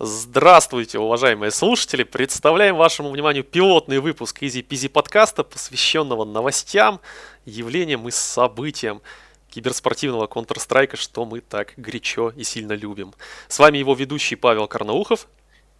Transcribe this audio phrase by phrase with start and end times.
[0.00, 2.04] Здравствуйте, уважаемые слушатели!
[2.04, 7.00] Представляем вашему вниманию пилотный выпуск Easy Peasy подкаста, посвященного новостям,
[7.44, 9.02] явлениям и событиям
[9.50, 13.12] киберспортивного Counter-Strike, что мы так горячо и сильно любим.
[13.48, 15.26] С вами его ведущий Павел Карнаухов.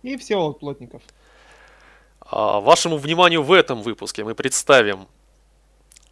[0.03, 1.03] И Всеволод Плотников.
[2.19, 5.07] А, вашему вниманию в этом выпуске мы представим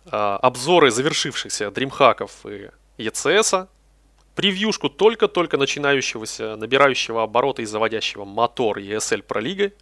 [0.04, 3.66] а, обзоры завершившихся дримхаков и ECS,
[4.37, 9.73] превьюшку только-только начинающегося, набирающего обороты и заводящего мотор ESL Pro League.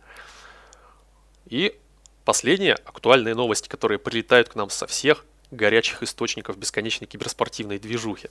[1.47, 1.77] И
[2.25, 8.31] последние актуальные новости, которые прилетают к нам со всех горячих источников бесконечной киберспортивной движухи.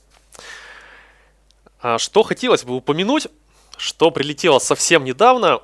[1.79, 3.27] А что хотелось бы упомянуть,
[3.77, 5.61] что прилетело совсем недавно,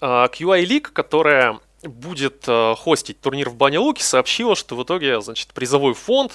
[0.00, 5.20] а, QI League, которая будет а, хостить турнир в Бане Луки, сообщила, что в итоге,
[5.20, 6.32] значит, призовой фонд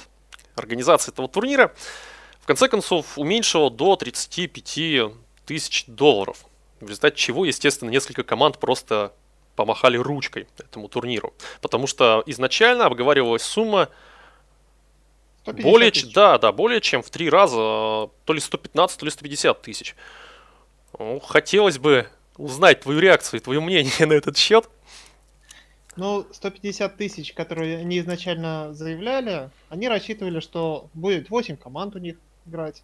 [0.56, 1.74] организации этого турнира
[2.46, 5.16] в конце концов уменьшила до 35
[5.48, 6.46] тысяч долларов.
[6.80, 9.14] В результате чего, естественно, несколько команд просто
[9.56, 11.34] помахали ручкой этому турниру.
[11.60, 13.90] Потому что изначально обговаривалась сумма
[15.44, 16.14] более, тысяч.
[16.14, 19.96] да, да, более чем в три раза, то ли 115, то ли 150 тысяч.
[21.00, 22.08] Ну, хотелось бы
[22.38, 24.70] узнать твою реакцию твое мнение на этот счет.
[25.96, 32.18] Ну, 150 тысяч, которые они изначально заявляли, они рассчитывали, что будет 8 команд у них
[32.46, 32.84] играть,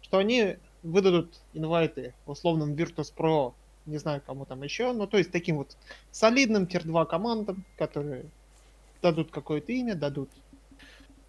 [0.00, 3.54] что они выдадут инвайты в условном Virtus Pro,
[3.86, 5.76] не знаю кому там еще, ну то есть таким вот
[6.10, 8.26] солидным тир-2 командам, которые
[9.00, 10.30] дадут какое-то имя, дадут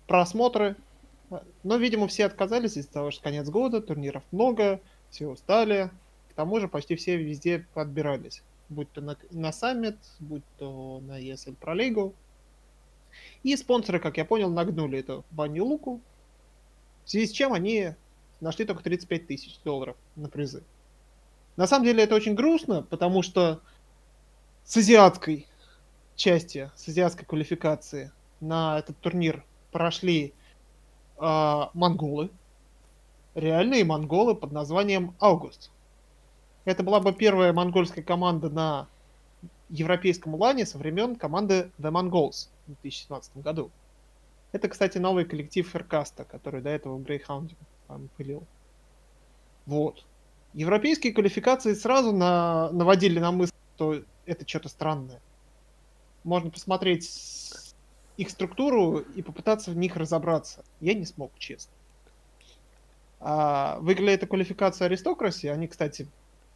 [0.07, 0.75] просмотры.
[1.63, 5.89] Но, видимо, все отказались из-за того, что конец года, турниров много, все устали.
[6.29, 8.43] К тому же почти все везде подбирались.
[8.69, 12.13] Будь то на, на саммит, будь то на ESL Pro League.
[13.41, 16.01] И спонсоры, как я понял, нагнули эту баню луку,
[17.05, 17.95] в связи с чем они
[18.39, 20.63] нашли только 35 тысяч долларов на призы.
[21.55, 23.61] На самом деле это очень грустно, потому что
[24.63, 25.47] с азиатской
[26.15, 30.33] части, с азиатской квалификации на этот турнир прошли
[31.19, 32.29] э, монголы,
[33.35, 35.71] реальные монголы под названием Аугуст.
[36.65, 38.87] Это была бы первая монгольская команда на
[39.69, 43.71] европейском лане со времен команды The Mongols в 2017 году.
[44.53, 47.55] Это, кстати, новый коллектив Феркаста, который до этого в Грейхаунде
[48.15, 48.43] пылил.
[49.65, 50.05] Вот.
[50.53, 55.19] Европейские квалификации сразу на, наводили на мысль, что это что-то странное.
[56.23, 57.51] Можно посмотреть
[58.17, 60.63] их структуру и попытаться в них разобраться.
[60.79, 61.73] Я не смог, честно.
[63.19, 65.47] А, выиграли эту квалификацию аристокраси.
[65.47, 66.07] Они, кстати,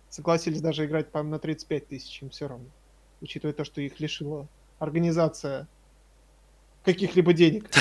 [0.10, 2.68] согласились даже играть, по-моему, на 35 тысяч, им все равно.
[3.22, 4.48] Учитывая то, что их лишила
[4.78, 5.68] организация
[6.88, 7.70] каких-либо денег.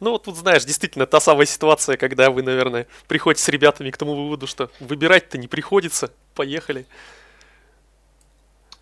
[0.00, 3.98] Ну, вот тут, знаешь, действительно, та самая ситуация, когда вы, наверное, приходите с ребятами к
[3.98, 6.10] тому выводу, что выбирать-то не приходится.
[6.34, 6.86] Поехали.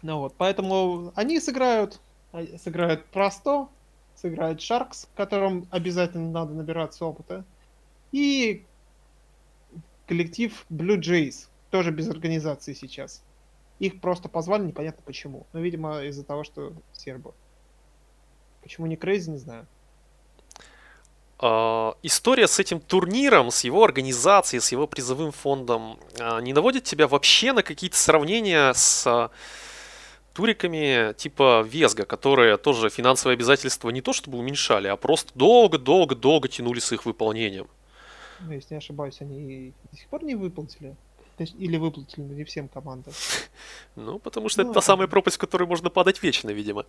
[0.02, 2.00] Ну вот, поэтому они сыграют,
[2.30, 3.66] а, сыграют просто,
[4.14, 7.44] сыграют Sharks, которым обязательно надо набираться опыта,
[8.12, 8.64] и
[10.06, 13.24] коллектив Blue Jays, тоже без организации сейчас.
[13.80, 15.46] Их просто позвали, непонятно почему.
[15.52, 17.32] Но, видимо, из-за того, что сербы.
[18.62, 19.66] Почему не Крейзи, не знаю.
[21.38, 26.84] Uh, история с этим турниром, с его организацией, с его призовым фондом uh, не наводит
[26.84, 29.28] тебя вообще на какие-то сравнения с uh,
[30.34, 36.78] туриками типа Везга, которые тоже финансовые обязательства не то чтобы уменьшали, а просто долго-долго-долго тянули
[36.78, 37.66] с их выполнением.
[38.40, 40.96] Ну, если не ошибаюсь, они до сих пор не выплатили.
[41.38, 43.12] Или выплатили, но не всем командам.
[43.96, 46.86] Ну, потому что это та самая пропасть, в которую можно падать вечно, видимо.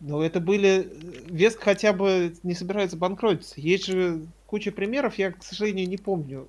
[0.00, 0.88] Ну, это были...
[1.26, 3.60] Веск хотя бы не собирается банкротиться.
[3.60, 6.48] Есть же куча примеров, я, к сожалению, не помню,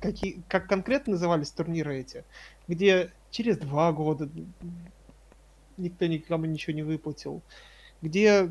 [0.00, 2.24] какие, как конкретно назывались турниры эти,
[2.68, 4.28] где через два года
[5.76, 7.42] никто никому ничего не выплатил,
[8.02, 8.50] где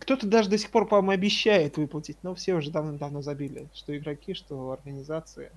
[0.00, 4.34] кто-то даже до сих пор, по-моему, обещает выплатить, но все уже давно-давно забили, что игроки,
[4.34, 5.52] что организации.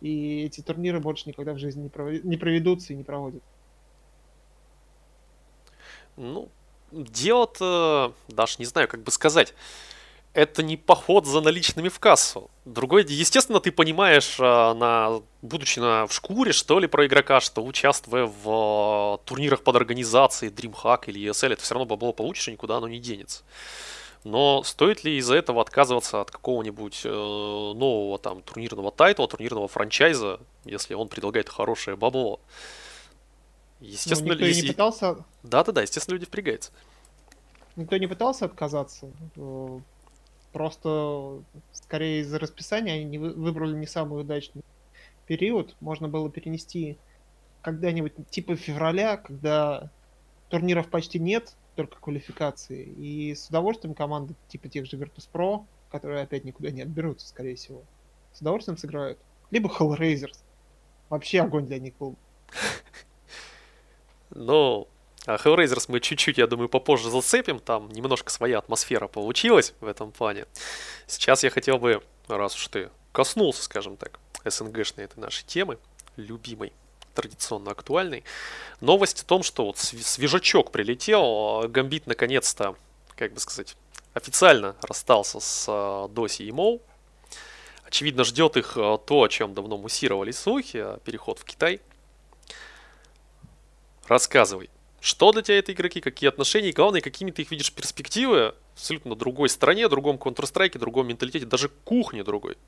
[0.00, 1.90] И эти турниры больше никогда в жизни
[2.22, 3.42] не проведутся и не проводят.
[6.16, 6.50] Ну,
[6.92, 9.54] дело-то, даже не знаю, как бы сказать,
[10.32, 12.50] это не поход за наличными в кассу.
[12.64, 17.64] Другое, естественно, ты понимаешь, а, на, будучи на, в шкуре, что ли, про игрока, что
[17.64, 22.52] участвуя в а, турнирах под организацией DreamHack или ESL, это все равно бабло получишь, и
[22.52, 23.42] никуда оно не денется.
[24.22, 30.40] Но стоит ли из-за этого отказываться от какого-нибудь э, нового там турнирного тайтла, турнирного франчайза,
[30.66, 32.38] если он предлагает хорошее бабло?
[33.80, 35.24] Естественно, ну, никто не пытался...
[35.42, 36.70] Да-да-да, естественно, люди впрягаются.
[37.76, 39.10] Никто не пытался отказаться.
[39.36, 39.80] Э,
[40.52, 41.42] просто,
[41.72, 44.62] скорее из-за расписания, они выбрали не самый удачный
[45.26, 45.76] период.
[45.80, 46.98] Можно было перенести
[47.62, 49.90] когда-нибудь типа февраля, когда
[50.48, 56.44] турниров почти нет, только квалификации, и с удовольствием команды типа тех же Virtus.pro, которые опять
[56.44, 57.82] никуда не отберутся, скорее всего,
[58.32, 59.18] с удовольствием сыграют.
[59.50, 60.38] Либо Hellraisers.
[61.08, 62.16] Вообще огонь для них был.
[64.30, 64.88] Ну,
[65.26, 67.58] а Hellraisers мы чуть-чуть, я думаю, попозже зацепим.
[67.58, 70.46] Там немножко своя атмосфера получилась в этом плане.
[71.06, 75.78] Сейчас я хотел бы, раз уж ты коснулся, скажем так, СНГшной этой нашей темы,
[76.16, 76.72] любимой,
[77.14, 78.24] традиционно актуальной,
[78.80, 82.76] новость о том, что вот свежачок прилетел, Гамбит наконец-то,
[83.16, 83.76] как бы сказать,
[84.14, 86.80] официально расстался с а, Доси и Моу.
[87.84, 91.80] Очевидно, ждет их а, то, о чем давно муссировали слухи, переход в Китай.
[94.10, 94.70] Рассказывай,
[95.00, 99.14] что для тебя это игроки, какие отношения, и главное, какими ты их видишь перспективы абсолютно
[99.14, 102.58] другой стране, другом Counter-Strike, другом менталитете, даже кухне другой.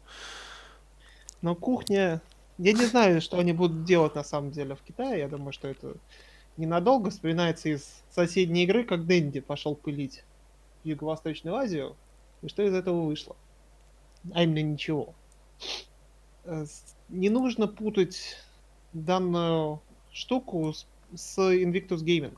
[1.40, 2.22] Но кухня...
[2.58, 5.18] Я не знаю, что они будут делать на самом деле в Китае.
[5.18, 5.96] Я думаю, что это
[6.56, 10.22] ненадолго вспоминается из соседней игры, как Дэнди пошел пылить
[10.84, 11.96] Юго-Восточную Азию.
[12.42, 13.34] И что из этого вышло?
[14.32, 15.12] А именно ничего.
[16.44, 16.66] Э,
[17.08, 18.36] не нужно путать
[18.92, 19.80] данную
[20.12, 22.36] штуку с, с Invictus Gaming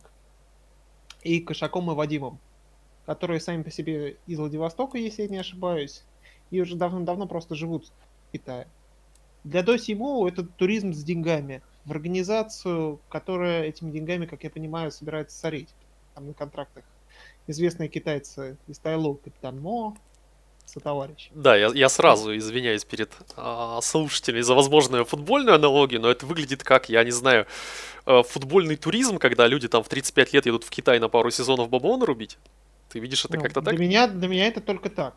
[1.22, 2.38] и Кошаком и Вадимом,
[3.06, 6.04] которые сами по себе из Владивостока, если я не ошибаюсь,
[6.50, 7.86] и уже давно-давно просто живут
[8.28, 8.66] в Китае.
[9.44, 15.38] Для Досимо это туризм с деньгами в организацию, которая этими деньгами, как я понимаю, собирается
[15.38, 15.68] сорить
[16.14, 16.84] там на контрактах.
[17.46, 19.96] Известные китайцы из Тайлу, Капитан Мо,
[20.66, 21.30] сотоварищ.
[21.34, 26.62] Да, я, я сразу извиняюсь перед а, слушателями за возможную футбольную аналогию, но это выглядит
[26.62, 27.46] как, я не знаю,
[28.06, 31.68] а, футбольный туризм, когда люди там в 35 лет едут в Китай на пару сезонов
[31.68, 32.38] бабло рубить.
[32.88, 33.74] Ты видишь это ну, как-то так?
[33.74, 35.16] Для меня, для меня это только так.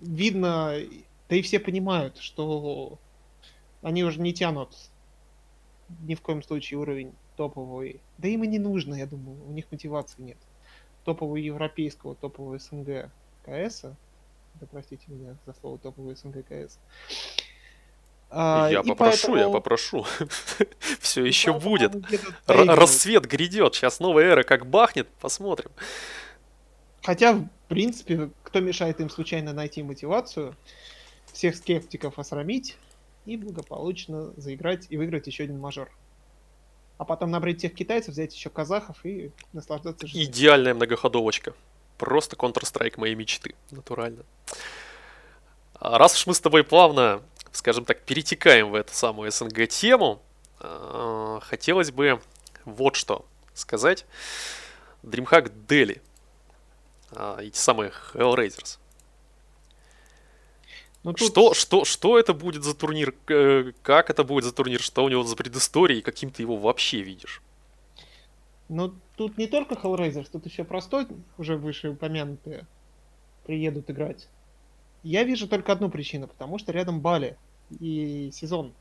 [0.00, 0.76] Видно,
[1.28, 2.98] да и все понимают, что
[3.82, 4.74] они уже не тянут
[6.02, 8.00] ни в коем случае уровень топовый.
[8.18, 10.38] Да им и не нужно, я думаю, у них мотивации нет.
[11.04, 13.10] Топового европейского, топового СНГ
[13.44, 13.84] КС
[14.60, 16.78] да простите меня за слово топовый СНГ КС.
[18.30, 19.36] А, я попрошу, поэтому...
[19.36, 20.06] я попрошу.
[21.00, 21.92] Все еще будет.
[22.46, 23.74] Рассвет грядет.
[23.74, 25.70] Сейчас новая эра как бахнет, посмотрим.
[27.02, 30.56] Хотя, в принципе, кто мешает им случайно найти мотивацию,
[31.32, 32.76] всех скептиков осрамить
[33.24, 35.90] и благополучно заиграть и выиграть еще один мажор.
[36.96, 40.26] А потом набрать тех китайцев, взять еще казахов и наслаждаться жизнью.
[40.26, 41.54] Идеальная многоходовочка.
[41.98, 44.24] Просто Counter-Strike моей мечты, натурально.
[45.74, 50.22] А раз уж мы с тобой плавно, скажем так, перетекаем в эту самую СНГ-тему,
[50.60, 52.20] а, хотелось бы
[52.64, 54.06] вот что сказать.
[55.02, 56.00] DreamHack Delhi.
[57.12, 58.78] А, эти самые Hellraisers.
[61.02, 61.28] Ну, тут...
[61.28, 63.12] что, что, что это будет за турнир?
[63.82, 64.80] Как это будет за турнир?
[64.80, 65.98] Что у него за предыстория?
[65.98, 67.42] И каким ты его вообще видишь?
[68.74, 71.06] Ну, тут не только Hellraisers, тут еще простой,
[71.38, 72.66] уже выше упомянутые,
[73.46, 74.28] приедут играть.
[75.04, 77.36] Я вижу только одну причину, потому что рядом Бали
[77.78, 78.72] и сезон.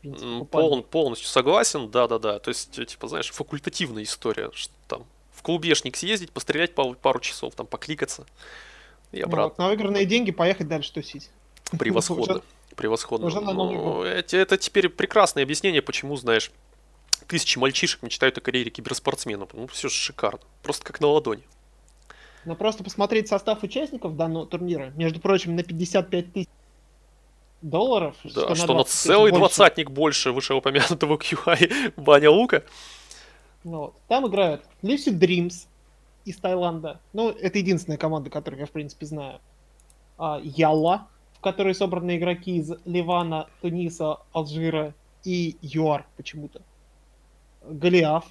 [0.00, 2.38] Принципе, Пол, полностью согласен, да-да-да.
[2.38, 7.54] То есть, типа, знаешь, факультативная история, что там в клубешник съездить, пострелять пару, пару часов,
[7.54, 8.24] там покликаться
[9.12, 9.42] и обратно.
[9.42, 11.28] Ну, вот, на выигранные деньги поехать дальше тусить.
[11.78, 12.40] Превосходно.
[12.74, 13.26] Превосходно.
[13.26, 16.50] Уже ну, это, это теперь прекрасное объяснение, почему, знаешь,
[17.26, 19.46] тысячи мальчишек мечтают о карьере киберспортсмена.
[19.52, 20.40] Ну, все шикарно.
[20.62, 21.42] Просто как на ладони.
[22.44, 26.48] Но просто посмотреть состав участников данного турнира, между прочим, на 55 тысяч
[27.60, 28.14] долларов.
[28.22, 29.38] Да, что, что на, на целый больше.
[29.38, 32.62] двадцатник больше вышеупомянутого QI Баня Лука.
[33.64, 33.94] Ну, вот.
[34.06, 35.66] Там играют Lucid Dreams
[36.24, 37.00] из Таиланда.
[37.12, 39.40] Ну, это единственная команда, которую я, в принципе, знаю.
[40.18, 46.62] А, Ялла, в которой собраны игроки из Ливана, Туниса, Алжира и ЮАР почему-то.
[47.68, 48.24] Голиаф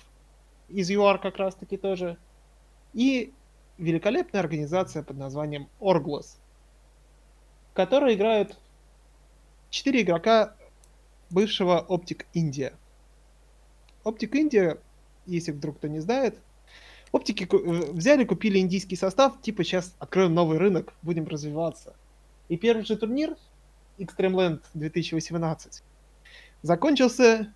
[0.69, 2.17] из ЮАР как раз-таки тоже.
[2.93, 3.33] И
[3.77, 6.39] великолепная организация под названием Орглос,
[7.71, 8.57] в которой играют
[9.69, 10.55] четыре игрока
[11.29, 12.73] бывшего Optic India.
[14.03, 14.79] Optic India,
[15.25, 16.39] если вдруг кто не знает,
[17.15, 21.95] Оптики э, взяли, купили индийский состав, типа сейчас откроем новый рынок, будем развиваться.
[22.49, 23.37] И первый же турнир,
[23.97, 25.81] Extreme Land 2018,
[26.61, 27.53] закончился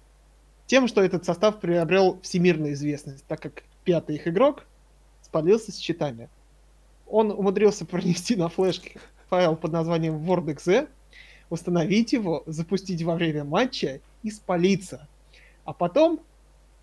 [0.69, 4.67] тем, что этот состав приобрел всемирную известность, так как пятый их игрок
[5.23, 6.29] спалился с читами.
[7.07, 8.99] Он умудрился пронести на флешке
[9.29, 10.87] файл под названием WordExe,
[11.49, 15.07] установить его, запустить во время матча и спалиться.
[15.65, 16.19] А потом,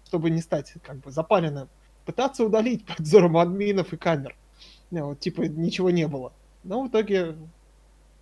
[0.05, 1.69] чтобы не стать как бы запаленным,
[2.05, 4.35] пытаться удалить под взором админов и камер.
[4.91, 6.33] Ну, вот, типа ничего не было.
[6.65, 7.37] Но в итоге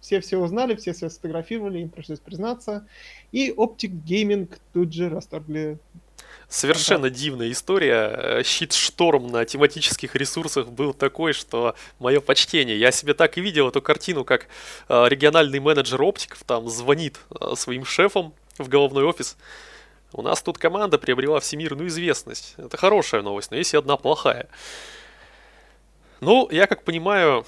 [0.04, 2.86] все все узнали, все все сфотографировали, им пришлось признаться.
[3.32, 5.78] И Optic Gaming тут же расторгли
[6.46, 8.42] Совершенно дивная история.
[8.44, 12.78] Щит-шторм на тематических ресурсах был такой, что мое почтение.
[12.78, 14.46] Я себе так и видел эту картину, как
[14.90, 19.38] э, региональный менеджер оптиков там звонит э, своим шефам в головной офис.
[20.12, 22.54] У нас тут команда приобрела всемирную известность.
[22.58, 24.48] Это хорошая новость, но есть и одна плохая.
[26.20, 27.46] Ну, я как понимаю,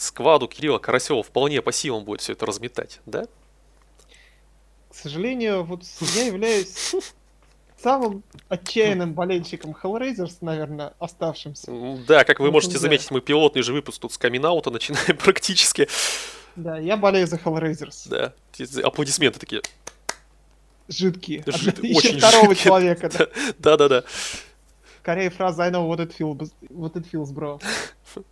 [0.00, 3.26] скваду Кирилла Карасева вполне по силам будет все это разметать, да?
[4.90, 6.94] К сожалению, вот я являюсь
[7.76, 11.70] самым отчаянным болельщиком Hellraisers, наверное, оставшимся.
[12.08, 15.88] Да, как вы можете заметить, мы пилотный же выпуск тут с камин начинаем практически.
[16.56, 18.08] Да, я болею за Hellraisers.
[18.08, 18.34] Да,
[18.82, 19.62] аплодисменты такие.
[20.88, 21.44] Жидкие.
[21.46, 21.84] Жид...
[21.84, 22.64] Еще второго жидкие.
[22.64, 23.10] человека.
[23.58, 24.04] Да, да, да.
[25.00, 27.60] Скорее фраза I know what it feels, what it feels bro.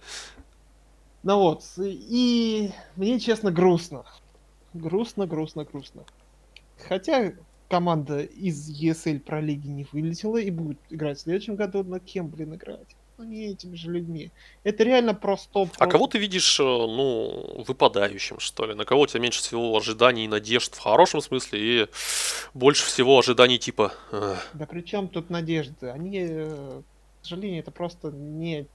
[1.22, 4.04] Ну вот, и мне, честно, грустно.
[4.72, 6.04] Грустно, грустно, грустно.
[6.88, 7.32] Хотя
[7.68, 12.28] команда из ESL про лиги не вылетела и будет играть в следующем году, на кем,
[12.28, 12.86] блин, играть?
[13.18, 14.30] Ну, не этими же людьми.
[14.62, 15.68] Это реально просто...
[15.78, 18.74] А кого ты видишь, э, ну, выпадающим, что ли?
[18.74, 21.86] На кого у тебя меньше всего ожиданий и надежд в хорошем смысле и
[22.54, 23.92] больше всего ожиданий типа...
[24.12, 24.36] Э...
[24.54, 25.88] Да при чем тут надежды?
[25.88, 26.82] Они, э,
[27.20, 28.68] к сожалению, это просто не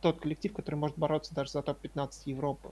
[0.00, 2.70] тот коллектив, который может бороться даже за топ-15 Европы.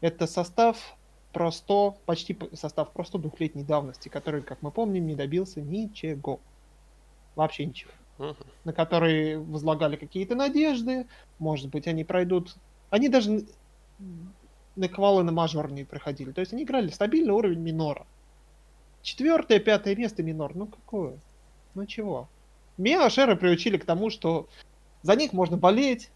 [0.00, 0.96] Это состав
[1.32, 6.40] просто, почти состав просто двухлетней давности, который, как мы помним, не добился ничего.
[7.34, 7.90] Вообще ничего.
[8.18, 8.36] Uh-huh.
[8.64, 11.06] На которые возлагали какие-то надежды.
[11.38, 12.54] Может быть, они пройдут...
[12.90, 13.46] Они даже
[14.76, 16.32] на квалы на мажор не проходили.
[16.32, 18.06] То есть они играли стабильный уровень минора.
[19.02, 20.54] Четвертое, пятое место минор.
[20.54, 21.18] Ну какое?
[21.74, 22.28] Ну чего?
[22.78, 24.48] Меня Шеры приучили к тому, что
[25.02, 26.10] за них можно болеть,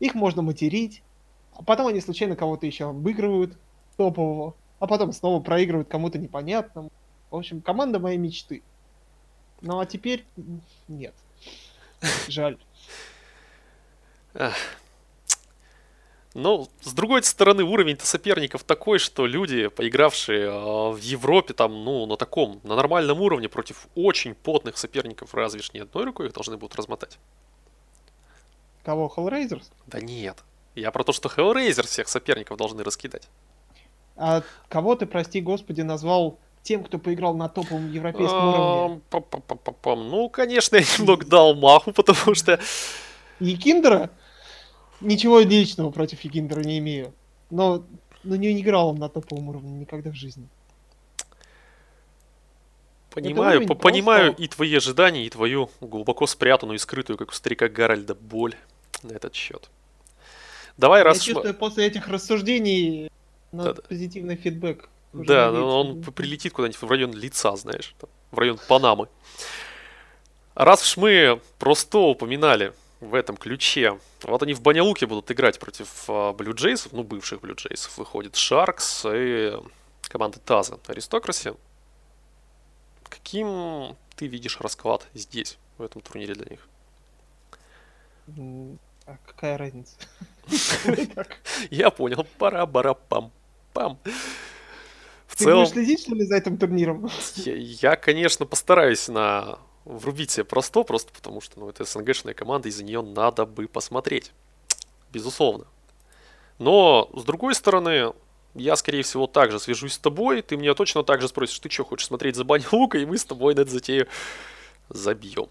[0.00, 1.02] их можно материть,
[1.54, 3.56] а потом они случайно кого-то еще обыгрывают,
[3.96, 6.90] топового, а потом снова проигрывают кому-то непонятному.
[7.30, 8.62] В общем, команда моей мечты.
[9.60, 10.24] Ну а теперь
[10.88, 11.14] нет.
[12.28, 12.58] Жаль.
[16.32, 22.06] Но, с другой стороны, уровень-то соперников такой, что люди, поигравшие э, в Европе, там, ну,
[22.06, 26.32] на таком, на нормальном уровне, против очень потных соперников, разве ж не одной рукой их
[26.32, 27.18] должны будут размотать.
[28.84, 29.64] Кого, Hellraisers?
[29.86, 30.42] Да нет.
[30.74, 33.28] Я про то, что Hellraisers всех соперников должны раскидать.
[34.16, 39.00] А кого ты, прости господи, назвал тем, кто поиграл на топовом европейском уровне?
[39.84, 42.60] Ну, конечно, я немного дал маху, потому что...
[43.40, 44.10] Якиндера?
[45.00, 47.14] Ничего личного против Якиндера не имею.
[47.50, 47.82] Но,
[48.22, 50.46] но не играл он на топовом уровне никогда в жизни.
[53.10, 54.42] Понимаю, по понимаю просто...
[54.42, 58.54] и твои ожидания, и твою глубоко спрятанную и скрытую, как у старика Гарольда, боль
[59.02, 59.68] на этот счет.
[60.76, 61.20] Давай, я раз...
[61.20, 63.10] чувствую, после этих рассуждений
[63.52, 64.88] но да, позитивный фидбэк.
[65.12, 69.08] Да, но он прилетит куда-нибудь в район лица, знаешь, там, в район Панамы.
[70.54, 76.04] Раз уж мы просто упоминали в этом ключе, вот они в Банялуке будут играть против
[76.06, 79.54] Блю uh, Джейсов, ну, бывших Блю Джейсов, выходит Шаркс и
[80.02, 81.54] команда Таза Аристокраси.
[83.10, 86.68] Каким ты видишь расклад здесь, в этом турнире для них?
[89.06, 89.96] А какая разница?
[91.70, 92.26] Я понял.
[92.38, 93.32] Пара-бара-пам
[93.72, 93.98] пам.
[95.26, 97.08] В Ты целом, будешь следить, что ли, за этим турниром?
[97.36, 102.68] Я, я, конечно, постараюсь на врубить себе просто, просто потому что, ну, это СНГшная команда,
[102.68, 104.32] и за нее надо бы посмотреть.
[105.12, 105.66] Безусловно.
[106.58, 108.12] Но, с другой стороны,
[108.54, 111.84] я, скорее всего, также свяжусь с тобой, ты меня точно так же спросишь, ты что,
[111.84, 114.08] хочешь смотреть за Бани Лука, и мы с тобой на эту затею
[114.88, 115.48] забьем.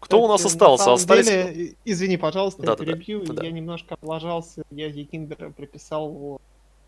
[0.00, 0.92] Кто Это, у нас остался?
[0.92, 1.26] Остались...
[1.26, 3.44] Деле, извини, пожалуйста, да, я перебью, да, да.
[3.44, 6.40] я немножко облажался, я Якиндера приписал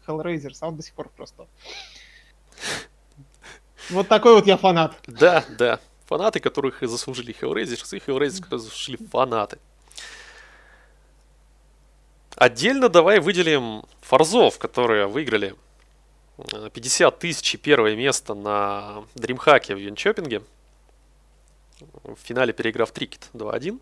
[0.07, 1.47] Hellraisers, а он до сих пор просто.
[3.91, 4.97] Вот такой вот я фанат.
[5.07, 5.81] Да, да.
[6.07, 9.59] Фанаты, которых заслужили Hellraisers, и Hellraisers, которые заслужили фанаты.
[12.37, 15.55] Отдельно давай выделим Форзов, которые выиграли
[16.37, 20.43] 50 тысяч и первое место на Дримхаке в Юнчопинге.
[22.05, 23.81] В финале переиграв Трикет 2-1.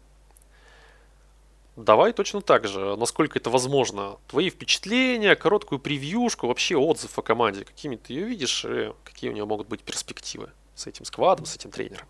[1.74, 4.18] Давай точно так же, насколько это возможно.
[4.28, 7.64] Твои впечатления, короткую превьюшку, вообще отзыв о команде.
[7.64, 11.56] Какими ты ее видишь и какие у нее могут быть перспективы с этим сквадом, с
[11.56, 12.06] этим тренером.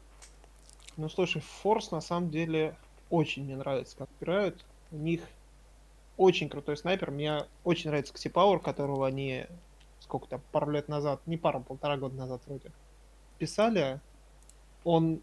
[0.98, 2.76] Ну, слушай, Форс на самом деле
[3.08, 4.62] очень мне нравится, как играют.
[4.90, 5.22] У них
[6.20, 7.10] очень крутой снайпер.
[7.10, 9.46] Мне очень нравится Кси Пауэр, которого они
[10.00, 12.70] сколько то пару лет назад, не пару, полтора года назад вроде,
[13.38, 14.00] писали.
[14.84, 15.22] Он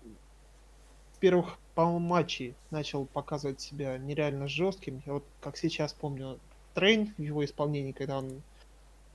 [1.13, 5.03] в первых по матче начал показывать себя нереально жестким.
[5.05, 6.39] Я вот как сейчас помню
[6.73, 8.41] Train в его исполнении, когда он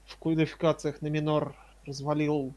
[0.06, 1.52] в квалификациях на minor
[1.84, 2.52] развалил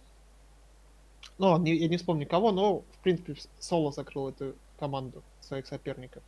[1.39, 6.21] Ну, я не вспомню кого, но, в принципе, Соло закрыл эту команду своих соперников.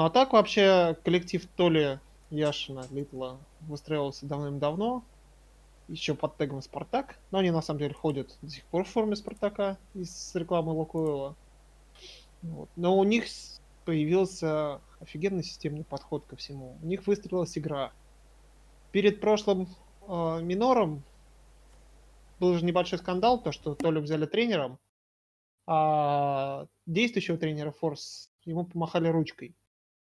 [0.00, 1.98] Ну, а так вообще коллектив то ли
[2.30, 5.04] Яшина, Литла выстраивался давным-давно,
[5.88, 9.14] еще под тегом Спартак, но они на самом деле ходят до сих пор в форме
[9.14, 11.36] Спартака из рекламы Лукойла.
[12.40, 12.70] Вот.
[12.76, 13.26] Но у них
[13.84, 16.78] появился офигенный системный подход ко всему.
[16.82, 17.92] У них выстрелилась игра.
[18.92, 19.68] Перед прошлым
[20.08, 21.02] э, минором
[22.38, 24.78] был же небольшой скандал, то, что Толю взяли тренером,
[25.66, 29.54] а действующего тренера Форс ему помахали ручкой.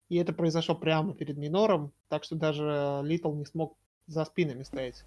[0.08, 3.74] И это произошло прямо перед минором, так что даже Литл не смог
[4.06, 5.04] за спинами стоять.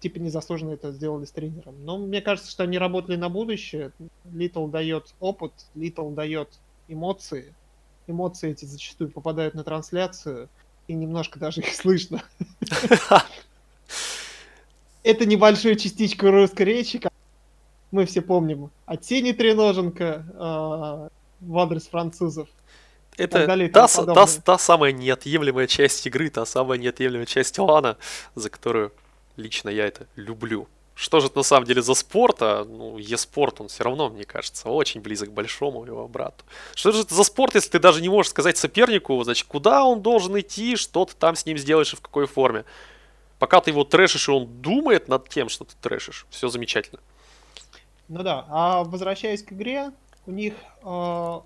[0.00, 1.84] Типа незаслуженно это сделали с тренером.
[1.84, 3.92] Но мне кажется, что они работали на будущее.
[4.32, 6.48] Литл дает опыт, Литл дает
[6.88, 7.54] эмоции.
[8.08, 10.48] Эмоции эти зачастую попадают на трансляцию,
[10.88, 12.24] и немножко даже их слышно.
[15.04, 17.00] Это небольшую частичку русской речи,
[17.92, 21.08] мы все помним от Сени Треноженко э,
[21.40, 22.48] в адрес французов.
[23.16, 27.98] Это та, та, та самая неотъемлемая часть игры, та самая неотъемлемая часть Лана,
[28.34, 28.92] за которую
[29.36, 30.68] лично я это люблю.
[30.94, 32.36] Что же это на самом деле за спорт?
[32.40, 36.44] А, ну, e-спорт, он все равно, мне кажется, очень близок к большому его брату.
[36.74, 40.02] Что же это за спорт, если ты даже не можешь сказать сопернику, значит, куда он
[40.02, 42.64] должен идти, что ты там с ним сделаешь и в какой форме?
[43.38, 47.00] Пока ты его трэшишь, и он думает над тем, что ты трэшишь, все замечательно.
[48.08, 49.90] Ну да, а возвращаясь к игре,
[50.26, 50.54] у них
[50.84, 51.40] э,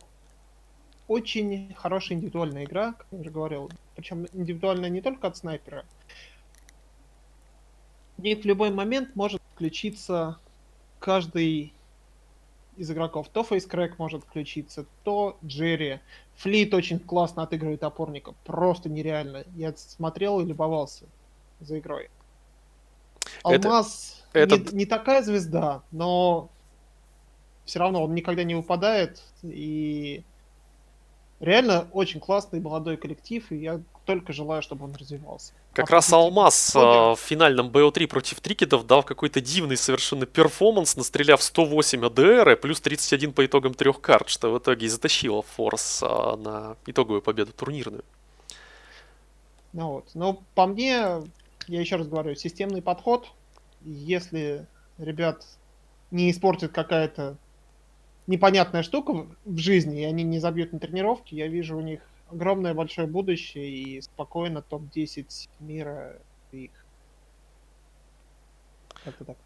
[1.09, 3.71] очень хорошая индивидуальная игра, как я уже говорил.
[3.95, 5.85] Причем индивидуальная не только от снайпера.
[8.17, 10.39] В них в любой момент может включиться
[10.99, 11.73] каждый
[12.77, 13.29] из игроков.
[13.29, 16.01] То фейскрэк может включиться, то Джерри.
[16.37, 18.35] Флит очень классно отыгрывает опорника.
[18.45, 19.45] Просто нереально.
[19.55, 21.07] Я смотрел и любовался
[21.61, 22.11] за игрой.
[23.43, 24.73] Алмаз это, это...
[24.73, 26.51] Не, не такая звезда, но
[27.65, 29.23] все равно он никогда не выпадает.
[29.43, 30.23] И
[31.41, 35.53] реально очень классный молодой коллектив, и я только желаю, чтобы он развивался.
[35.73, 40.97] Как а раз Алмаз э, в финальном BO3 против Трикетов дал какой-то дивный совершенно перформанс,
[40.97, 46.03] настреляв 108 АДР плюс 31 по итогам трех карт, что в итоге и затащило Форс
[46.03, 48.05] э, на итоговую победу турнирную.
[49.73, 50.07] Ну вот.
[50.15, 51.23] Но по мне,
[51.67, 53.27] я еще раз говорю, системный подход.
[53.83, 55.45] Если ребят
[56.11, 57.37] не испортит какая-то
[58.27, 62.75] непонятная штука в жизни, и они не забьют на тренировке, я вижу у них огромное
[62.75, 66.19] большое будущее и спокойно топ-10 мира
[66.53, 66.71] их.
[69.05, 69.37] Как-то так.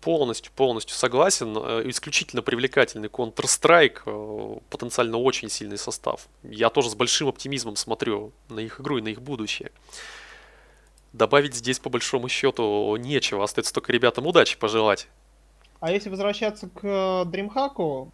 [0.00, 1.56] Полностью, полностью согласен.
[1.56, 6.28] Э, исключительно привлекательный Counter-Strike, э, потенциально очень сильный состав.
[6.44, 9.72] Я тоже с большим оптимизмом смотрю на их игру и на их будущее.
[11.12, 15.08] Добавить здесь по большому счету нечего, остается только ребятам удачи пожелать.
[15.80, 18.10] А если возвращаться к DreamHack,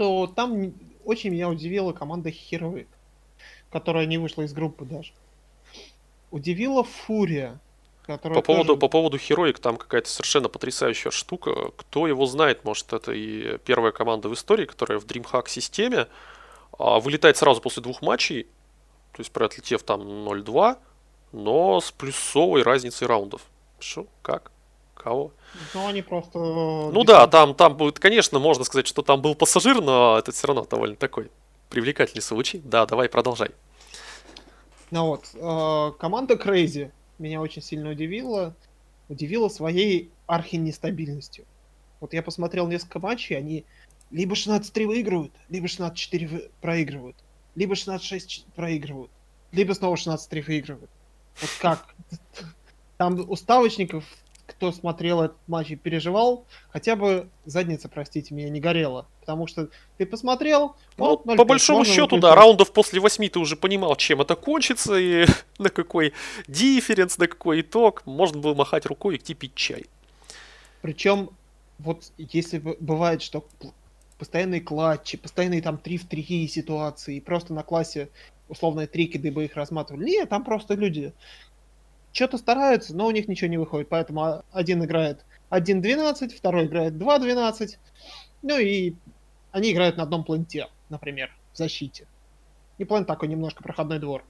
[0.00, 0.72] то там
[1.04, 2.86] очень меня удивила команда Heroic,
[3.70, 5.12] которая не вышла из группы даже.
[6.30, 7.60] Удивила Фурия,
[8.06, 8.80] которая по поводу, тоже...
[8.80, 11.72] по поводу Heroic, там какая-то совершенно потрясающая штука.
[11.76, 16.06] Кто его знает, может, это и первая команда в истории, которая в DreamHack системе
[16.78, 18.44] а, вылетает сразу после двух матчей,
[19.12, 20.78] то есть проотлетев там 0-2,
[21.32, 23.42] но с плюсовой разницей раундов.
[23.78, 24.06] Что?
[24.22, 24.50] Как?
[25.02, 25.32] Кого?
[25.74, 26.38] Ну, они просто...
[26.38, 30.46] Ну да, там, там будет, конечно, можно сказать, что там был пассажир, но это все
[30.46, 31.30] равно довольно такой
[31.70, 32.60] привлекательный случай.
[32.62, 33.50] Да, давай, продолжай.
[34.90, 38.54] Ну вот, э, команда Crazy меня очень сильно удивила.
[39.08, 41.46] Удивила своей архинестабильностью.
[42.00, 43.64] Вот я посмотрел несколько матчей, они
[44.10, 47.16] либо 16-3 выигрывают, либо 16-4 проигрывают,
[47.54, 49.10] либо 16-6 проигрывают,
[49.52, 50.90] либо снова 16-3 выигрывают.
[51.40, 51.94] Вот как?
[52.98, 54.04] Там уставочников,
[54.60, 59.06] кто смотрел этот матч и переживал, хотя бы задница, простите меня, не горела.
[59.20, 63.96] Потому что ты посмотрел, ну, по большому счету, да, раундов после восьми ты уже понимал,
[63.96, 65.24] чем это кончится, и
[65.58, 66.12] на какой
[66.46, 68.04] дифференс, на какой итог.
[68.04, 69.86] Можно было махать рукой и идти пить чай.
[70.82, 71.30] Причем,
[71.78, 73.46] вот если бывает, что
[74.18, 78.10] постоянные клатчи, постоянные там 3 в 3 ситуации, просто на классе
[78.50, 80.04] условные трикиды бы их разматывали.
[80.04, 81.14] Нет, там просто люди
[82.12, 83.88] что-то стараются, но у них ничего не выходит.
[83.88, 87.76] Поэтому один играет 1.12, второй играет 2.12.
[88.42, 88.94] Ну и
[89.52, 92.06] они играют на одном пленте, например, в защите.
[92.78, 94.24] И плент такой немножко проходной двор.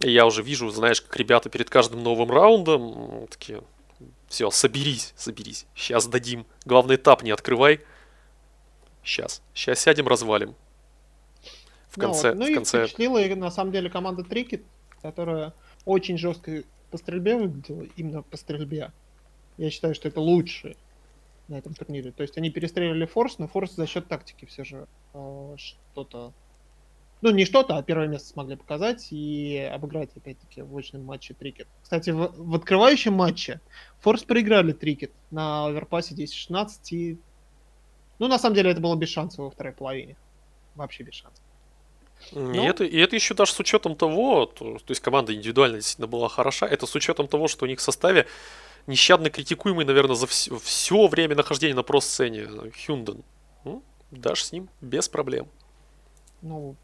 [0.00, 3.62] Я уже вижу, знаешь, как ребята перед каждым новым раундом такие,
[4.28, 6.46] все, соберись, соберись, сейчас дадим.
[6.64, 7.80] Главный этап не открывай.
[9.04, 10.54] Сейчас, сейчас сядем, развалим.
[11.88, 12.46] В конце, ну, вот.
[12.46, 12.78] ну в конце...
[12.78, 14.62] и впечатлила на самом деле команда Трикет,
[15.02, 15.52] которая
[15.84, 18.92] очень жестко по стрельбе выглядела, именно по стрельбе.
[19.56, 20.76] Я считаю, что это лучшие
[21.48, 22.12] на этом турнире.
[22.12, 26.32] То есть они перестреливали Форс, но Форс за счет тактики все же э, что-то...
[27.20, 31.68] Ну, не что-то, а первое место смогли показать и обыграть, опять-таки, в очном матче Трикет.
[31.82, 33.60] Кстати, в, в открывающем матче
[34.00, 37.18] Форс проиграли Трикет на оверпасе 10-16 и...
[38.18, 40.16] Ну, на самом деле, это было без шансов во второй половине.
[40.74, 41.41] Вообще без шансов.
[42.30, 45.76] И, ну, это, и это еще даже с учетом того, то, то есть команда индивидуально
[45.76, 48.26] действительно была хороша, это с учетом того, что у них в составе
[48.86, 52.48] нещадно критикуемый, наверное, за все, все время нахождения на про-сцене
[52.86, 53.22] Хюнден.
[53.64, 55.48] Ну, дашь с ним без проблем.
[56.40, 56.76] Ну,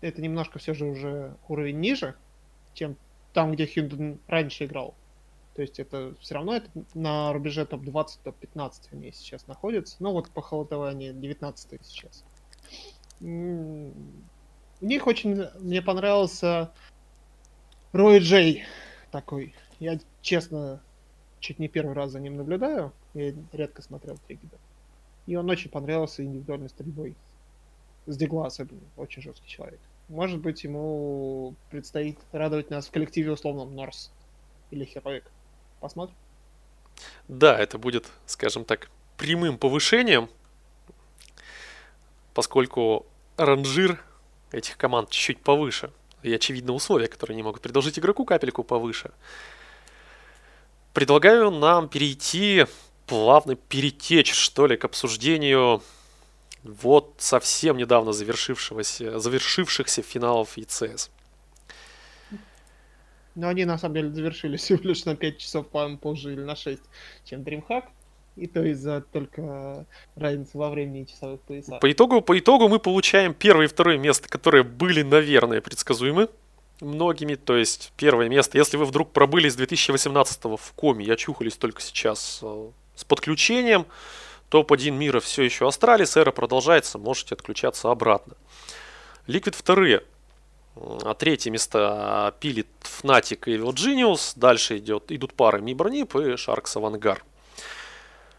[0.00, 2.14] это немножко все же уже уровень ниже,
[2.74, 2.96] чем
[3.32, 4.94] там, где Хюнден раньше играл.
[5.54, 9.96] То есть это все равно это на рубеже топ-20, топ-15 они сейчас находятся.
[10.00, 12.24] Ну вот по они 19 сейчас.
[14.84, 16.70] У них очень мне понравился
[17.94, 18.64] Рой Джей
[19.10, 19.54] такой.
[19.80, 20.82] Я, честно,
[21.40, 22.92] чуть не первый раз за ним наблюдаю.
[23.14, 24.58] Я редко смотрел Триггера.
[25.24, 27.16] И он очень понравился индивидуальной стрельбой.
[28.04, 28.82] С Дигла особенно.
[28.98, 29.80] Очень жесткий человек.
[30.10, 34.12] Может быть, ему предстоит радовать нас в коллективе условном Норс
[34.70, 35.24] или Хероик.
[35.80, 36.16] Посмотрим.
[37.26, 40.28] Да, это будет, скажем так, прямым повышением,
[42.34, 43.06] поскольку
[43.38, 44.04] ранжир
[44.54, 45.90] этих команд чуть-чуть повыше.
[46.22, 49.10] И очевидно условия, которые не могут предложить игроку капельку повыше.
[50.92, 52.66] Предлагаю нам перейти,
[53.06, 55.82] плавно перетечь, что ли, к обсуждению
[56.62, 61.10] вот совсем недавно завершившегося, завершившихся финалов ЕЦС.
[63.34, 66.56] Но они на самом деле завершились всего лишь на 5 часов, по позже или на
[66.56, 66.80] 6,
[67.24, 67.84] чем DreamHack.
[68.36, 71.80] И то из-за только разницы во времени и часовых поясах.
[71.80, 76.28] По итогу, по итогу мы получаем первое и второе место, которые были, наверное, предсказуемы
[76.80, 77.36] многими.
[77.36, 81.80] То есть первое место, если вы вдруг пробыли с 2018 в коме, я чухались только
[81.80, 83.86] сейчас э, с подключением,
[84.48, 88.34] топ-1 мира все еще Astralis, эра продолжается, можете отключаться обратно.
[89.26, 90.02] Liquid вторые.
[90.76, 94.32] А третье место пилит Fnatic и Evil.
[94.36, 97.24] Дальше идет, идут пары MIBR, NiP и Sharks AVANGAR.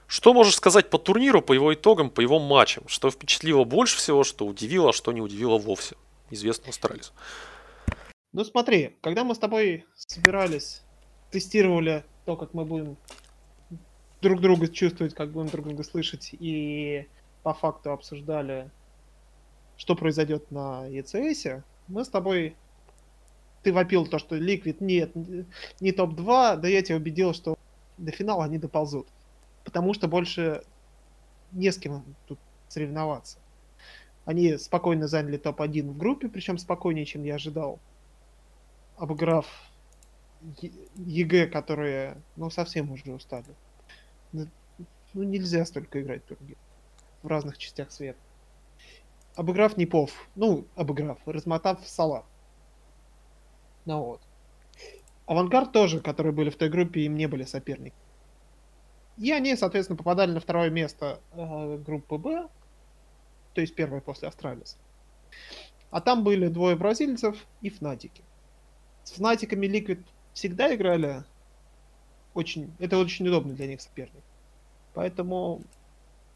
[0.07, 2.87] Что можешь сказать по турниру, по его итогам, по его матчам?
[2.87, 5.95] Что впечатлило больше всего, что удивило, а что не удивило вовсе?
[6.29, 7.11] Известно Astralis.
[8.33, 10.81] Ну смотри, когда мы с тобой собирались,
[11.31, 12.97] тестировали то, как мы будем
[14.21, 17.07] друг друга чувствовать, как будем друг друга слышать, и
[17.43, 18.69] по факту обсуждали,
[19.77, 22.55] что произойдет на ECS, мы с тобой...
[23.63, 25.11] Ты вопил то, что Liquid нет,
[25.79, 27.57] не топ-2, да я тебя убедил, что
[27.97, 29.07] до финала они доползут.
[29.65, 30.63] Потому что больше
[31.51, 33.39] не с кем тут соревноваться.
[34.23, 37.79] Они спокойно заняли топ-1 в группе, причем спокойнее, чем я ожидал
[38.97, 39.45] обыграв
[40.95, 43.55] EG, которые, ну, совсем уже устали.
[44.31, 44.47] Ну,
[45.13, 46.57] нельзя столько играть в турнир
[47.23, 48.19] в разных частях света.
[49.35, 52.25] Обыграв Нипов, ну, обыграв, размотав Сала.
[53.85, 54.21] Ну вот.
[55.25, 57.95] AVANGAR тоже, которые были в той группе, им не были соперники.
[59.17, 62.47] И они, соответственно, попадали на второе место э, группы Б,
[63.53, 64.77] то есть первое после Astralis а.
[65.91, 68.23] А там были двое бразильцев и Фнатики
[69.05, 71.23] с Фнатиками Liquid всегда играли
[72.33, 72.73] очень...
[72.79, 74.23] Это очень удобно для них соперник.
[74.93, 75.61] Поэтому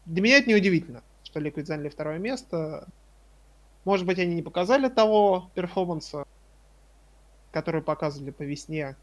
[0.06, 2.88] для меня это не удивительно, что Liquid заняли второе место.
[3.84, 6.24] Может быть, они не показали того перформанса,
[7.50, 8.96] который показывали по весне,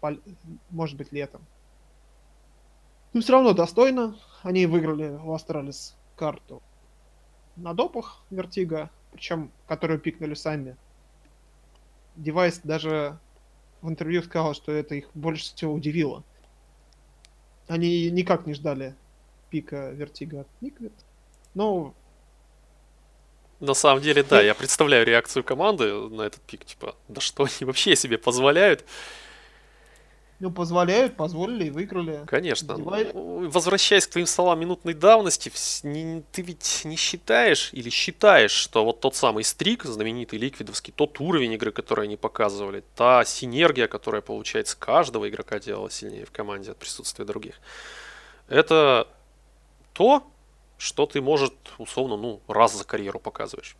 [0.00, 0.18] по,
[0.70, 1.42] может быть, летом.
[3.12, 4.16] Но все равно достойно.
[4.42, 6.62] Они выиграли у Astralis карту
[7.56, 10.76] на допах Vertigo, причем которую пикнули сами
[12.18, 13.18] device даже
[13.80, 16.24] в интервью сказал, что это их больше всего удивило.
[17.68, 18.94] Они никак не ждали
[19.50, 20.92] пика Vertigo от Liquid.
[21.54, 21.94] Но...
[23.60, 27.66] На самом деле, да, я представляю реакцию команды на этот пик, типа, да что они
[27.66, 28.84] вообще себе позволяют?
[30.40, 32.22] Ну, позволяют, позволили и выиграли.
[32.26, 32.76] Конечно.
[32.76, 33.10] Девай...
[33.12, 35.50] Ну, возвращаясь к твоим словам минутной давности,
[35.82, 41.54] ты ведь не считаешь или считаешь, что вот тот самый стрик, знаменитый ликвидовский, тот уровень
[41.54, 46.76] игры, который они показывали, та синергия, которая, получается, каждого игрока делала сильнее в команде от
[46.76, 47.60] присутствия других,
[48.48, 49.08] это
[49.92, 50.22] то,
[50.76, 53.76] что ты, может, условно, ну, раз за карьеру показываешь.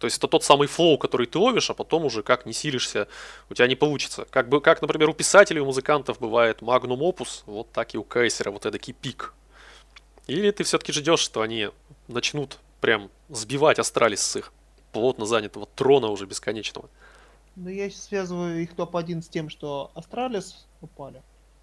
[0.00, 3.06] То есть это тот самый флоу, который ты ловишь, а потом уже как не силишься,
[3.50, 4.26] у тебя не получится.
[4.30, 8.02] Как, бы, как например, у писателей, у музыкантов бывает магнум опус, вот так и у
[8.02, 9.34] Кейсера, вот эдакий пик.
[10.26, 11.68] Или ты все-таки ждешь, что они
[12.08, 14.54] начнут прям сбивать Astralis с их
[14.92, 16.88] плотно занятого трона уже бесконечного.
[17.56, 21.22] Ну, я связываю их топ-1 с тем, что Astralis упали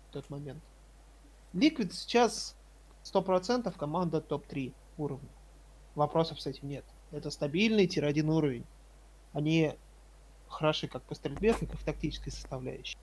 [0.10, 0.62] в тот момент.
[1.54, 2.56] Liquid сейчас
[3.04, 5.30] 100% команда топ-3 уровня.
[5.96, 6.86] Вопросов с этим нет.
[7.12, 8.66] Это стабильный tier-1 уровень.
[9.34, 9.74] Они
[10.50, 12.98] хороши как по стрельбе, так и в тактической составляющей.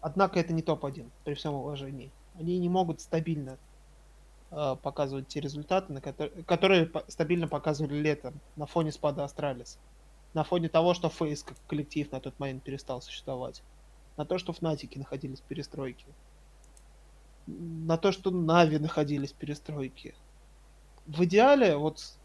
[0.00, 2.10] Однако это не топ-1, при всем уважении.
[2.38, 3.58] Они не могут стабильно
[4.50, 9.78] э, показывать те результаты, на которые, которые стабильно показывали летом на фоне спада Astralis.
[10.34, 13.62] На фоне того, что FaZe как коллектив на тот момент перестал существовать.
[14.16, 16.06] На то, что Fnatic находились перестройки.
[17.46, 20.14] На то, что NAVI находились перестройки.
[21.06, 22.16] В идеале, вот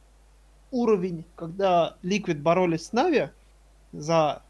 [0.71, 3.29] уровень, когда Liquid боролись с NAVI
[3.91, 4.43] за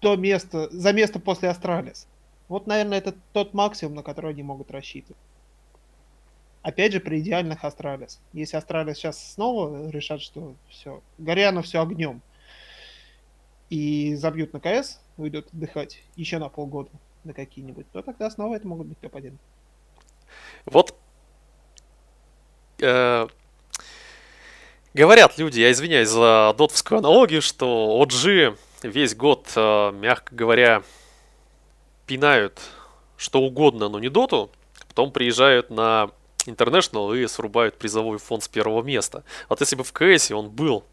[0.00, 2.08] то место, за место после Astralis.
[2.48, 5.20] Вот, наверное, это тот максимум, на который они могут рассчитывать.
[6.62, 8.20] Опять же, при идеальных Astralis.
[8.32, 12.20] Если Astralis сейчас снова решат, что все, горя все огнем,
[13.70, 16.90] и забьют на CS, уйдут отдыхать еще на полгода
[17.24, 19.36] на какие-нибудь, то тогда снова это могут быть топ-1.
[20.66, 20.94] Вот
[22.80, 23.26] э,
[24.94, 30.82] говорят люди, я извиняюсь за дотовскую аналогию, что OG весь год, э, мягко говоря,
[32.06, 32.60] пинают
[33.16, 34.50] что угодно, но не доту,
[34.88, 36.10] потом приезжают на
[36.46, 39.22] International и срубают призовой фонд с первого места.
[39.48, 40.84] Вот если бы в КС он был,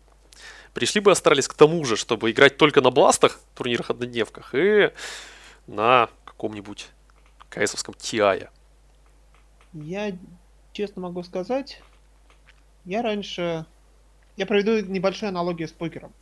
[0.74, 4.92] пришли бы остались к тому же, чтобы играть только на бластах, турнирах однодневках и
[5.68, 6.88] на каком-нибудь
[7.50, 8.50] КСовском TI.
[9.74, 10.18] Я
[10.74, 11.82] честно могу сказать,
[12.86, 13.66] я раньше...
[14.40, 16.14] Я проведу небольшую аналогию с покером.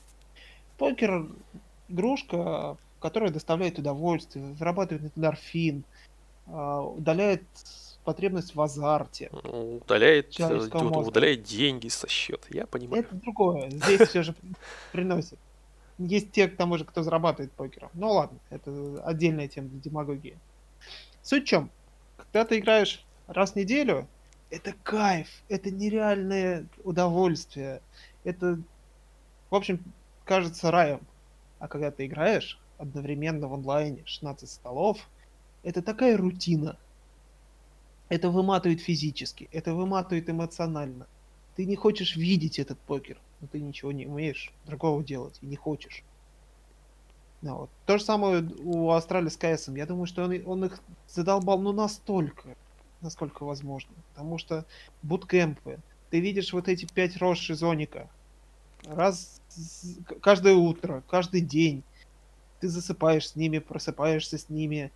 [0.80, 1.28] Покер—
[1.88, 5.84] игрушка, которая доставляет удовольствие, вырабатывает эндорфин,
[6.48, 7.44] а, удаляет
[8.04, 9.30] потребность в азарте.
[9.44, 13.04] Удаляет, э, удаляет деньги со счета, я понимаю.
[13.04, 13.70] Это другое.
[13.70, 14.34] Здесь все же
[14.92, 15.38] приносит.
[16.00, 17.92] Есть те, к тому же, кто зарабатывает покером.
[17.94, 20.40] Ну ладно, это отдельная тема для демагогии.
[21.22, 21.70] Суть в чем?
[22.18, 24.08] Когда ты играешь раз в неделю,
[24.50, 27.82] это кайф, это нереальное удовольствие.
[28.28, 28.60] Это,
[29.50, 29.82] в общем,
[30.26, 31.00] кажется раем.
[31.60, 35.08] А когда ты играешь одновременно в онлайне 16 столов,
[35.64, 36.78] это такая рутина.
[38.10, 41.08] Это выматывает физически, это выматывает эмоционально.
[41.56, 45.56] Ты не хочешь видеть этот покер, но ты ничего не умеешь другого делать и не
[45.56, 46.04] хочешь.
[47.42, 47.70] Ну, вот.
[47.86, 49.78] То же самое у Австралии с КСом.
[49.78, 52.58] Я думаю, что он, он их задолбал ну настолько,
[53.00, 53.94] насколько возможно.
[54.14, 54.66] Потому что
[55.02, 58.10] буткемпы, ты видишь вот эти пять рож Шизоника,
[58.86, 59.42] раз
[60.22, 61.84] каждое утро, каждый день.
[62.60, 64.92] Ты засыпаешь с ними, просыпаешься с ними.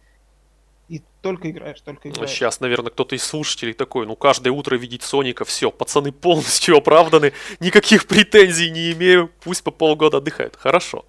[0.89, 2.29] И только играешь, только ну, играешь.
[2.29, 6.75] Ну, сейчас, наверное, кто-то из слушателей такой, ну, каждое утро видеть Соника, все, пацаны полностью
[6.77, 10.57] оправданы, никаких претензий не имею, пусть по полгода отдыхают.
[10.57, 11.05] Хорошо.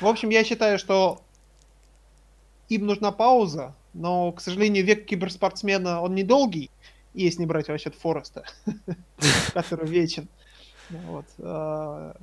[0.00, 1.22] В общем, я считаю, что
[2.68, 6.70] им нужна пауза, но, к сожалению, век киберспортсмена, он недолгий,
[7.14, 8.44] если не брать вообще Фореста,
[9.54, 10.28] который вечен.
[10.90, 11.26] Вот.
[11.38, 12.14] А,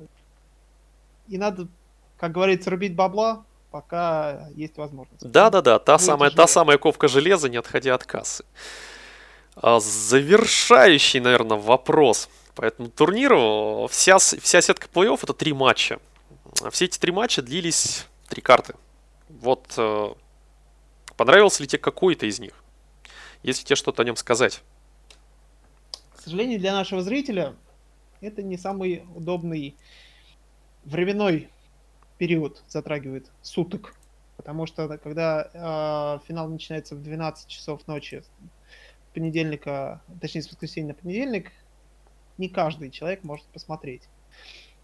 [1.28, 1.68] и надо,
[2.16, 5.30] как говорится, рубить бабла, пока есть возможность.
[5.30, 8.44] Да-да-да, та самая, та самая ковка железа, не отходя от кассы.
[9.54, 13.86] А, завершающий, наверное, вопрос по этому турниру.
[13.90, 15.98] Вся, вся сетка плей-офф это три матча.
[16.70, 18.74] Все эти три матча длились три карты.
[19.28, 20.14] Вот э,
[21.16, 22.52] понравился ли тебе какой-то из них?
[23.42, 24.62] Если тебе что-то о нем сказать.
[26.16, 27.54] К сожалению, для нашего зрителя
[28.20, 29.76] это не самый удобный
[30.84, 31.50] временной
[32.18, 33.94] период затрагивает суток.
[34.36, 38.22] Потому что когда э, финал начинается в 12 часов ночи
[39.14, 41.52] понедельника, точнее с воскресенья на понедельник,
[42.38, 44.02] не каждый человек может посмотреть.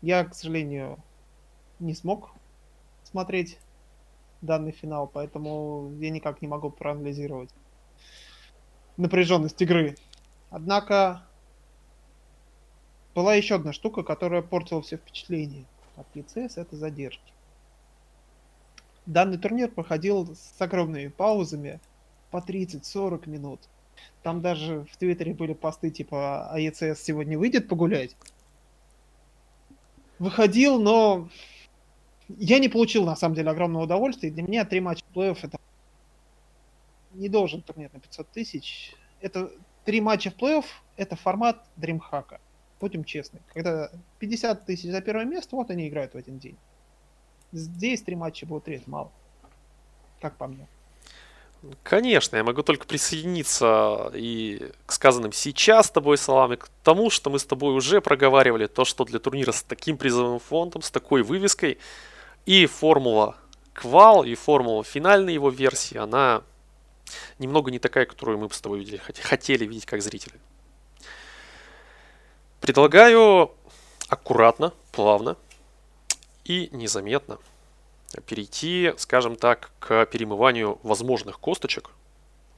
[0.00, 1.02] Я, к сожалению,
[1.78, 2.30] не смог
[3.04, 3.58] смотреть
[4.40, 7.50] данный финал, поэтому я никак не могу проанализировать
[8.96, 9.96] напряженность игры.
[10.50, 11.22] Однако
[13.14, 15.64] была еще одна штука, которая портила все впечатления
[15.96, 17.32] от ECS, это задержки.
[19.04, 21.80] Данный турнир проходил с огромными паузами
[22.30, 23.60] по 30-40 минут.
[24.22, 28.16] Там даже в Твиттере были посты типа «А ECS сегодня выйдет погулять?»
[30.18, 31.28] Выходил, но
[32.28, 34.30] я не получил на самом деле огромного удовольствия.
[34.30, 35.58] Для меня три матча плей-офф это
[37.12, 38.94] не должен турнир на 500 тысяч.
[39.20, 39.50] Это
[39.84, 40.64] три матча в плей-офф,
[40.96, 42.40] это формат дримхака
[42.82, 46.56] будем честны, когда 50 тысяч за первое место, вот они играют в один день.
[47.52, 49.12] Здесь три матча три, это мало.
[50.20, 50.66] Как по мне.
[51.84, 57.30] Конечно, я могу только присоединиться и к сказанным сейчас с тобой словами, к тому, что
[57.30, 61.22] мы с тобой уже проговаривали, то, что для турнира с таким призовым фондом, с такой
[61.22, 61.78] вывеской,
[62.46, 63.36] и формула
[63.74, 66.42] квал, и формула финальной его версии, она
[67.38, 70.34] немного не такая, которую мы бы с тобой видели, хотели видеть как зрители.
[72.62, 73.50] Предлагаю
[74.08, 75.36] аккуратно, плавно
[76.44, 77.38] и незаметно
[78.24, 81.90] перейти, скажем так, к перемыванию возможных косточек,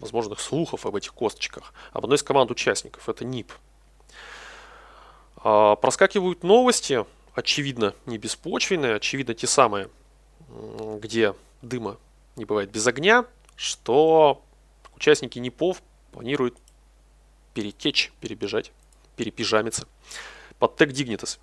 [0.00, 3.50] возможных слухов об этих косточках, об одной из команд участников, это НИП.
[5.38, 9.88] А, проскакивают новости, очевидно, не беспочвенные, очевидно, те самые,
[11.00, 11.96] где дыма
[12.36, 13.24] не бывает без огня,
[13.56, 14.44] что
[14.96, 16.58] участники НИПов планируют
[17.54, 18.70] перетечь, перебежать,
[19.16, 19.86] перепижамиться
[20.58, 21.38] под тег Dignitas.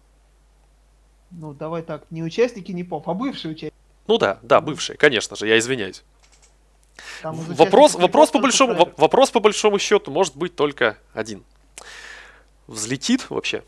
[1.31, 3.75] Ну, давай так, не участники НИПов, а бывшие участники.
[4.07, 6.03] Ну да, да, бывшие, конечно же, я извиняюсь.
[7.23, 11.43] Вопрос, вопрос, по большому, вопрос по большому счету может быть только один.
[12.67, 13.63] Взлетит вообще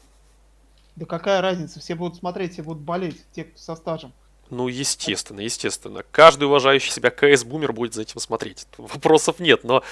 [0.96, 4.14] да какая разница, все будут смотреть, все будут болеть, те, кто со стажем.
[4.50, 6.04] Ну, естественно, естественно.
[6.12, 8.68] Каждый уважающий себя КС-бумер будет за этим смотреть.
[8.78, 9.84] Вопросов нет, но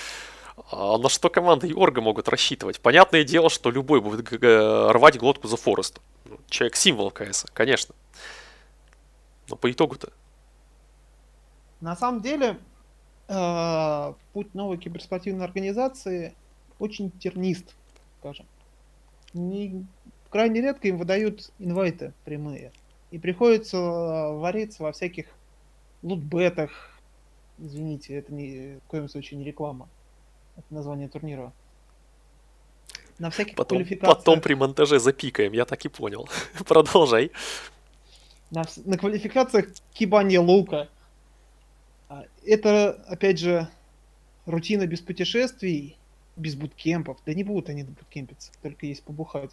[0.69, 2.79] а на что команда Йорга могут рассчитывать?
[2.79, 6.01] Понятное дело, что любой будет рвать глотку за Форест.
[6.25, 7.95] Ну, человек символ КС, конечно.
[9.49, 10.11] Но по итогу-то.
[11.79, 12.57] На самом деле,
[13.27, 16.35] э, путь новой киберспортивной организации
[16.79, 17.75] очень тернист,
[18.19, 18.45] скажем.
[19.33, 19.85] Не,
[20.29, 22.71] крайне редко им выдают инвайты прямые.
[23.09, 25.25] И приходится э, вариться во всяких
[26.03, 26.71] лутбетах.
[27.57, 29.89] Извините, это ни, в коем случае не реклама.
[30.57, 31.53] Это название турнира.
[33.19, 34.17] На всяких потом, квалификациях...
[34.17, 36.27] Потом при монтаже запикаем, я так и понял.
[36.67, 37.31] Продолжай.
[38.49, 40.89] На, на квалификациях кибания лука.
[42.09, 43.67] А, это, опять же,
[44.45, 45.97] рутина без путешествий,
[46.35, 47.19] без буткемпов.
[47.25, 49.51] Да не будут они буткемпиться, только есть побухать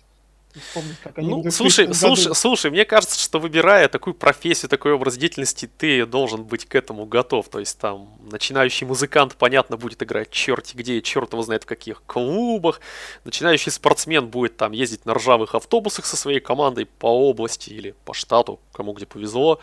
[0.55, 5.17] вспомнить, как они ну, слушай, слушай, слушай, мне кажется, что выбирая такую профессию, такой образ
[5.17, 7.49] деятельности, ты должен быть к этому готов.
[7.49, 12.03] То есть там начинающий музыкант, понятно, будет играть черти где, черт его знает в каких
[12.05, 12.81] клубах.
[13.25, 18.15] Начинающий спортсмен будет там ездить на ржавых автобусах со своей командой по области или по
[18.15, 19.61] штату, кому где повезло,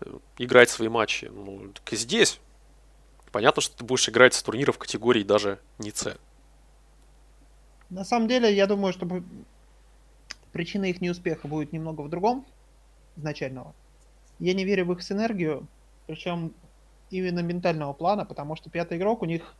[0.00, 1.30] э, играть свои матчи.
[1.34, 2.38] Ну, так и здесь.
[3.32, 6.16] Понятно, что ты будешь играть с турниров категории даже не С.
[7.90, 9.06] На самом деле, я думаю, что
[10.54, 12.46] Причина их неуспеха будет немного в другом
[13.16, 13.74] изначального.
[14.38, 15.66] Я не верю в их синергию,
[16.06, 16.54] причем
[17.10, 19.52] именно ментального плана, потому что пятый игрок у них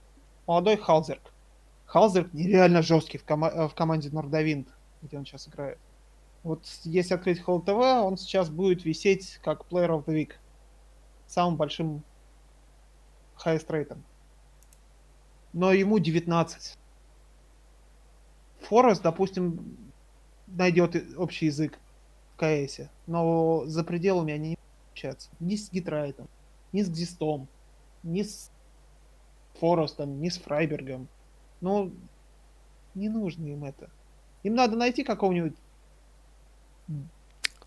[0.47, 1.33] молодой Халзерк.
[1.87, 4.69] Халзерк нереально жесткий в, кома- э, в команде Нордовинд,
[5.03, 5.79] где он сейчас играет.
[6.45, 10.35] Вот если открыть Hall TV, он сейчас будет висеть как Player of the Week.
[11.27, 12.05] Самым большим
[13.45, 14.05] highest рейтом.
[15.53, 16.79] Но ему 19.
[18.61, 19.93] Форест, допустим,
[20.47, 21.79] найдет общий язык
[22.35, 24.59] в КС, но за пределами они не
[24.93, 25.31] общаются.
[25.41, 26.29] Ни с Гитрайтом,
[26.73, 27.49] ни с Гзистом,
[28.03, 28.51] ни с
[29.61, 31.09] Форестом, ни с Фрайбергом.
[31.61, 31.93] Ну,
[32.95, 33.91] не нужно им это.
[34.43, 35.55] Им надо найти какого-нибудь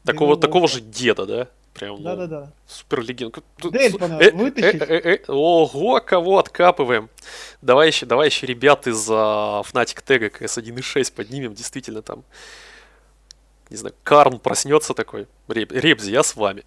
[0.04, 1.48] Такого, такого же деда, да?
[1.74, 2.52] Прям, да, да, да.
[2.66, 3.42] Супер легенда.
[3.62, 4.82] Э, вытащить.
[4.82, 7.10] Э, э, ого, кого откапываем.
[7.62, 12.24] Давай еще, давай еще ребят из uh, Fnatic Tag CS 1.6 поднимем, действительно там
[13.70, 16.64] не знаю, Карн проснется такой, Реб, Ребзи, я с вами.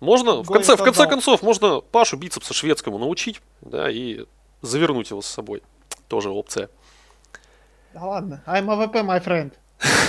[0.00, 4.26] Можно, в конце, в конце концов, можно Пашу бицепса шведскому научить, да, и
[4.60, 5.62] завернуть его с собой.
[6.08, 6.68] Тоже опция.
[7.94, 9.52] Да ладно, I'm AVP, my friend.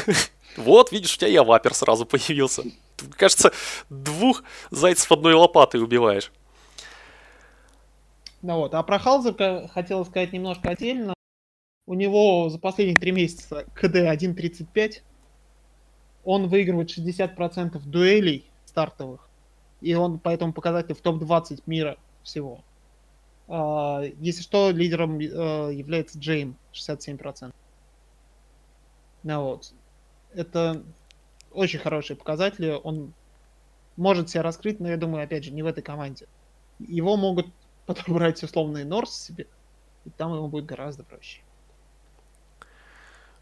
[0.57, 2.63] Вот, видишь, у тебя я вапер сразу появился.
[2.95, 3.51] Ты, кажется,
[3.89, 6.31] двух зайцев одной лопатой убиваешь.
[8.41, 11.13] Ну вот, а про Халзера хотел сказать немножко отдельно.
[11.87, 15.01] У него за последние три месяца КД 1.35
[16.25, 19.29] он выигрывает 60% дуэлей стартовых,
[19.81, 22.61] и он по этому показателю в топ-20 мира всего.
[23.47, 25.23] А, если что, лидером э,
[25.73, 27.53] является Джейм, 67%.
[29.23, 29.73] Ну вот.
[30.33, 30.83] Это
[31.51, 32.79] очень хорошие показатели.
[32.83, 33.13] Он
[33.95, 36.27] может себя раскрыть, но я думаю, опять же, не в этой команде.
[36.79, 37.47] Его могут
[37.85, 39.47] подобрать условные Норс себе,
[40.05, 41.41] и там ему будет гораздо проще.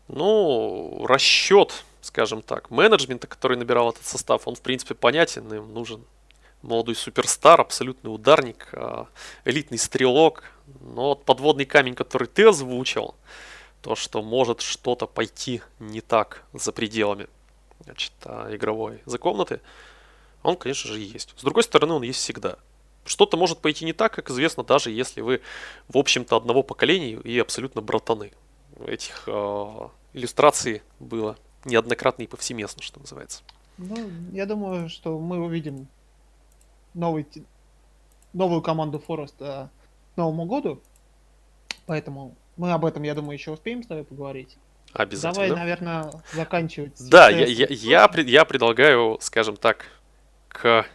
[0.07, 6.03] Ну, расчет скажем так, менеджмента, который набирал этот состав, он в принципе понятен, им нужен
[6.61, 9.07] молодой суперстар, абсолютный ударник, а,
[9.45, 10.43] элитный стрелок.
[10.81, 13.15] Но вот подводный камень, который ты озвучил,
[13.81, 17.27] то, что может что-то пойти не так за пределами
[17.81, 19.61] значит, а, игровой за комнаты,
[20.41, 21.33] он, конечно же, есть.
[21.37, 22.57] С другой стороны, он есть всегда.
[23.05, 25.41] Что-то может пойти не так, как известно, даже если вы,
[25.87, 28.31] в общем-то, одного поколения и абсолютно братаны.
[28.85, 33.43] Этих э, иллюстраций было неоднократно и повсеместно, что называется.
[33.77, 33.95] Ну,
[34.31, 35.87] я думаю, что мы увидим
[36.93, 37.25] новый,
[38.33, 39.69] новую команду Фореста
[40.15, 40.81] Новому году.
[41.85, 44.57] Поэтому мы об этом, я думаю, еще успеем с тобой поговорить.
[44.93, 45.47] Обязательно.
[45.47, 47.09] Давай, наверное, заканчивать.
[47.09, 49.87] Да, я, я, я, я предлагаю, скажем так,
[50.49, 50.85] к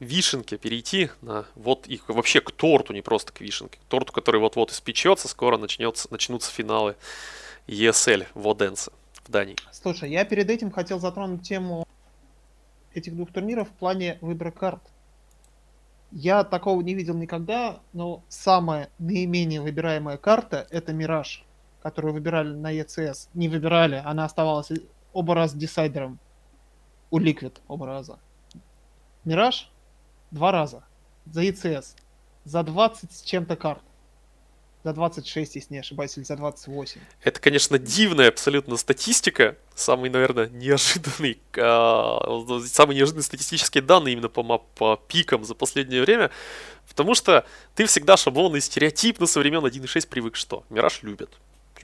[0.00, 4.40] вишенке перейти на вот их вообще к торту, не просто к вишенке, к торту, который
[4.40, 6.96] вот-вот испечется, скоро начнется, начнутся финалы
[7.66, 8.90] ESL в Оденсе
[9.24, 9.56] в Дании.
[9.72, 11.86] Слушай, я перед этим хотел затронуть тему
[12.92, 14.82] этих двух турниров в плане выбора карт.
[16.10, 21.44] Я такого не видел никогда, но самая наименее выбираемая карта это Мираж,
[21.82, 23.28] которую выбирали на ECS.
[23.34, 24.70] Не выбирали, она оставалась
[25.12, 26.18] оба раза десайдером.
[27.10, 28.18] У Liquid оба раза.
[29.24, 29.70] Мираж
[30.34, 30.84] два раза.
[31.26, 31.96] За ECS.
[32.44, 33.82] За 20 с чем-то карт
[34.84, 37.00] за 26, если не ошибаюсь, или за 28.
[37.22, 39.56] Это, конечно, дивная абсолютно статистика.
[39.74, 46.30] Самый, наверное, неожиданный, э, самый неожиданный статистические данные именно по, по пикам за последнее время.
[46.86, 51.30] Потому что ты всегда шаблонный стереотипно со времен 1.6 привык, что Мираж любят.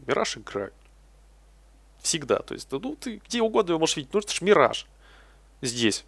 [0.07, 0.74] Мираж играют.
[2.03, 2.40] Всегда.
[2.40, 4.12] То есть, ну, ты где угодно его можешь видеть.
[4.12, 4.86] Ну, это же Мираж.
[5.62, 6.05] Здесь.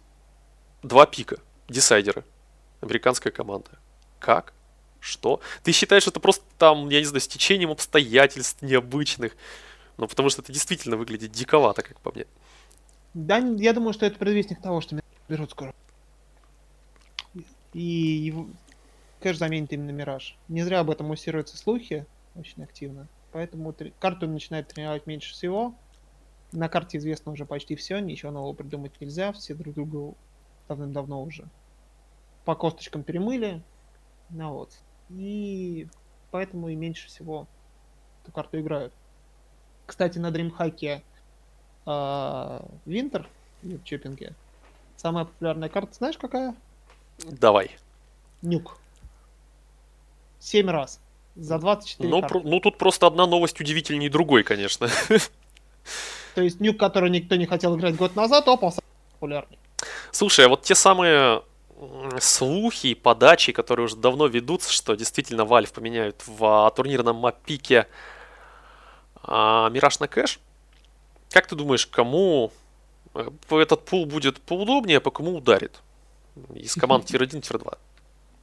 [0.83, 1.37] Два пика.
[1.69, 2.23] Десайдеры.
[2.83, 3.71] Американская команда.
[4.19, 4.53] Как?
[4.99, 5.41] Что?
[5.63, 9.35] Ты считаешь это просто там, я не знаю, с течением обстоятельств необычных?
[9.97, 12.25] Ну, потому что это действительно выглядит диковато, как по мне.
[13.13, 15.73] Да, я думаю, что это предвестник того, что меня берут скоро.
[17.73, 18.47] И его...
[19.21, 20.35] Кэш заменит именно Мираж.
[20.49, 22.05] Не зря об этом муссируются слухи
[22.35, 23.07] очень активно.
[23.31, 23.91] Поэтому тр...
[23.99, 25.73] карту начинает тренировать меньше всего.
[26.51, 30.15] На карте известно уже почти все, ничего нового придумать нельзя, все друг друга
[30.67, 31.47] давным-давно уже
[32.45, 33.61] по косточкам перемыли.
[34.29, 34.77] Ну вот
[35.09, 35.87] и
[36.31, 37.47] поэтому и меньше всего
[38.23, 38.93] эту карту играют.
[39.85, 41.03] Кстати, на DreamHack
[42.85, 43.27] Винтер
[43.61, 44.33] в Чоппинге
[44.95, 46.55] самая популярная карта, знаешь какая?
[47.19, 47.71] Давай.
[48.41, 48.77] Нюк.
[50.39, 50.99] Семь раз.
[51.35, 54.87] За 24 ну, про, ну, тут просто одна новость удивительнее другой, конечно.
[56.35, 58.71] То есть нюк, который никто не хотел играть год назад, опа,
[59.13, 59.57] популярный.
[60.11, 61.43] Слушай, а вот те самые
[62.19, 67.87] слухи и подачи, которые уже давно ведутся, что действительно Valve поменяют в а, турнирном маппуле
[69.21, 70.39] а, Мираж на кэш.
[71.31, 72.51] Как ты думаешь, кому
[73.15, 75.79] э, этот пул будет поудобнее, а по кому ударит?
[76.53, 77.77] Из команд tier-1, tier-2.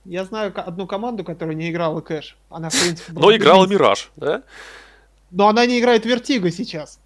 [0.07, 2.37] Я знаю одну команду, которая не играла кэш.
[2.49, 4.43] Она, в принципе, Но играла Мираж, да?
[5.31, 6.99] Но она не играет Vertigo сейчас.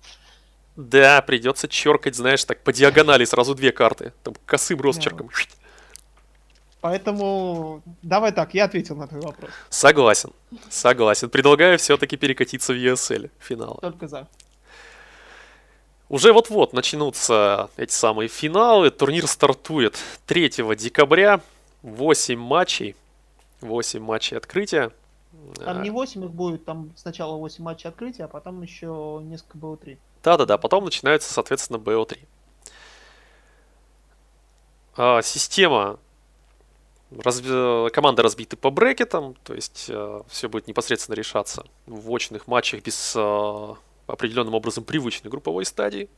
[0.77, 4.13] Да, придется черкать, знаешь, так по диагонали сразу две карты.
[4.23, 5.27] Там косым росчерком.
[5.27, 5.64] Yeah.
[6.85, 9.51] Поэтому давай так, я ответил на твой вопрос.
[9.71, 10.35] Согласен,
[10.69, 11.31] согласен.
[11.31, 13.79] Предлагаю все-таки перекатиться в ESL финал.
[13.81, 14.29] Только за.
[16.11, 18.91] Уже вот-вот начнутся эти самые финалы.
[18.91, 21.41] Турнир стартует 3 декабря.
[21.81, 22.97] 8 матчей.
[23.63, 24.93] 8 матчей открытия.
[25.65, 29.97] Там не 8 их будет, там сначала 8 матчей открытия, а потом еще несколько БО3.
[30.23, 32.19] Да-да-да, потом начинается, соответственно, БО3.
[34.97, 35.99] А, система
[37.23, 37.91] Разби...
[37.91, 43.15] Команды разбиты по брекетам, то есть э, все будет непосредственно решаться в очных матчах без
[43.17, 43.75] э,
[44.07, 46.09] определенным образом привычной групповой стадии.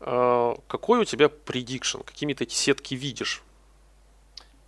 [0.00, 2.00] Э, какой у тебя предикшн?
[2.00, 3.42] Какими ты эти сетки видишь?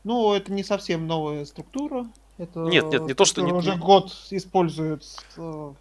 [0.04, 2.06] Ну, это не совсем новая структура.
[2.38, 3.42] Это нет, нет, не то, что...
[3.42, 3.52] Не...
[3.52, 5.04] Уже год используют
[5.36, 5.74] э,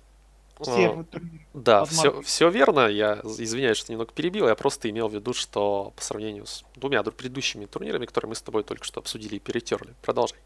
[0.62, 1.06] все а,
[1.54, 2.88] Да, все, все верно.
[2.88, 4.48] Я извиняюсь, что немного перебил.
[4.48, 8.42] Я просто имел в виду, что по сравнению с двумя предыдущими турнирами, которые мы с
[8.42, 9.94] тобой только что обсудили и перетерли.
[10.02, 10.40] Продолжай.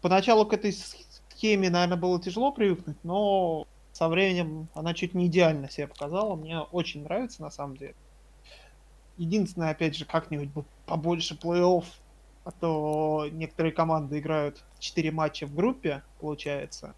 [0.00, 5.70] Поначалу к этой схеме, наверное, было тяжело привыкнуть, но со временем она чуть не идеально
[5.70, 6.34] себя показала.
[6.34, 7.94] Мне очень нравится, на самом деле.
[9.16, 11.84] Единственное, опять же, как-нибудь бы побольше плей-офф,
[12.44, 16.94] а то некоторые команды играют 4 матча в группе, получается.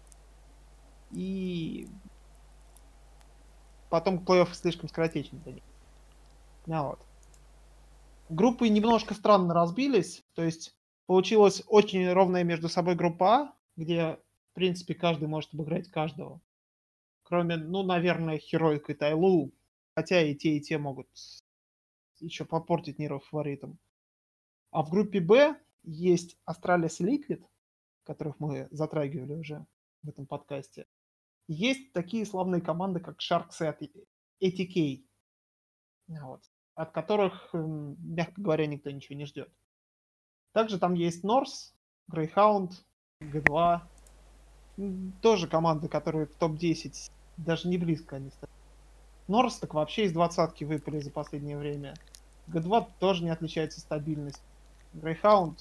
[1.11, 1.87] И
[3.89, 5.63] потом плей-офф слишком скоротечный для них.
[6.65, 6.99] Ну, вот.
[8.29, 14.19] Группы немножко странно разбились, то есть получилась очень ровная между собой группа А, где,
[14.51, 16.41] в принципе, каждый может обыграть каждого.
[17.23, 19.53] Кроме, ну, наверное, Херойка и TyLoo,
[19.95, 21.07] хотя и те, и те могут
[22.19, 23.77] еще попортить нервов фаворитам.
[24.71, 27.45] А в группе Б есть Astralis и Liquid,
[28.03, 29.65] которых мы затрагивали уже
[30.03, 30.85] в этом подкасте.
[31.47, 33.75] Есть такие славные команды, как Sharks
[34.39, 35.05] и ATK,
[36.21, 36.41] вот,
[36.75, 39.49] от которых, мягко говоря, никто ничего не ждет.
[40.53, 41.73] Также там есть North,
[42.11, 42.71] Greyhound,
[43.21, 43.81] G2.
[45.21, 48.51] Тоже команды, которые в топ-10 даже не близко они стоят.
[49.27, 51.93] Норс так вообще из двадцатки выпали за последнее время.
[52.47, 54.43] G2 тоже не отличается стабильностью.
[54.93, 55.57] Greyhound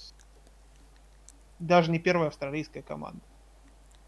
[1.59, 3.21] Даже не первая австралийская команда.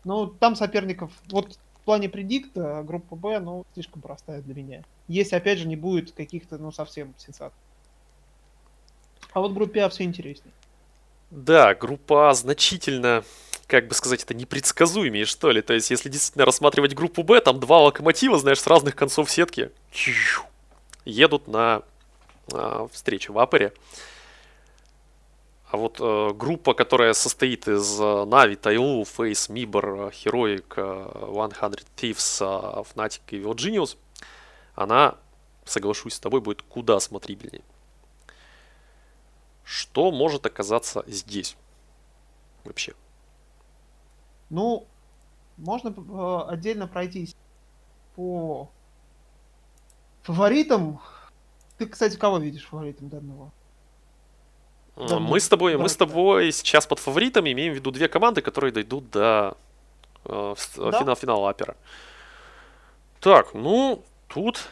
[0.05, 1.13] Ну, там соперников...
[1.31, 1.59] Вот
[1.89, 4.83] плане предикта группа Б, ну, слишком простая для меня.
[5.09, 7.59] Если, опять же, не будет каких-то, ну, совсем сенсаций.
[9.33, 10.53] А вот группе А все интереснее.
[11.31, 13.25] Да, группа А значительно,
[13.67, 15.63] как бы сказать, это непредсказуемее, что ли.
[15.63, 19.71] То есть, если действительно рассматривать группу Б, там два локомотива, знаешь, с разных концов сетки
[21.07, 21.81] едут на
[22.53, 23.73] э, встречу в Апоре.
[25.71, 31.71] А вот э, группа, которая состоит из э, Нави, Тайлу, Фейс, Мибор, Heroic, э, 100
[31.97, 33.99] Thieves, э, Fnatic и Virginius,
[34.75, 35.19] она,
[35.67, 37.63] соглашусь с тобой, будет куда смотрибельнее.
[39.63, 41.55] Что может оказаться здесь?
[42.65, 42.95] Вообще.
[44.49, 44.87] Ну,
[45.59, 47.37] можно э, отдельно пройтись
[48.17, 48.71] по
[50.23, 50.99] фаворитам.
[51.77, 53.53] Ты, кстати, кого видишь фаворитом данного?
[54.99, 58.41] Да, мы с тобой, мы с тобой сейчас под фаворитами имеем в виду две команды,
[58.41, 59.57] которые дойдут до
[60.25, 60.99] э, да?
[60.99, 61.77] финал финала upper'а.
[63.21, 64.69] Так, ну тут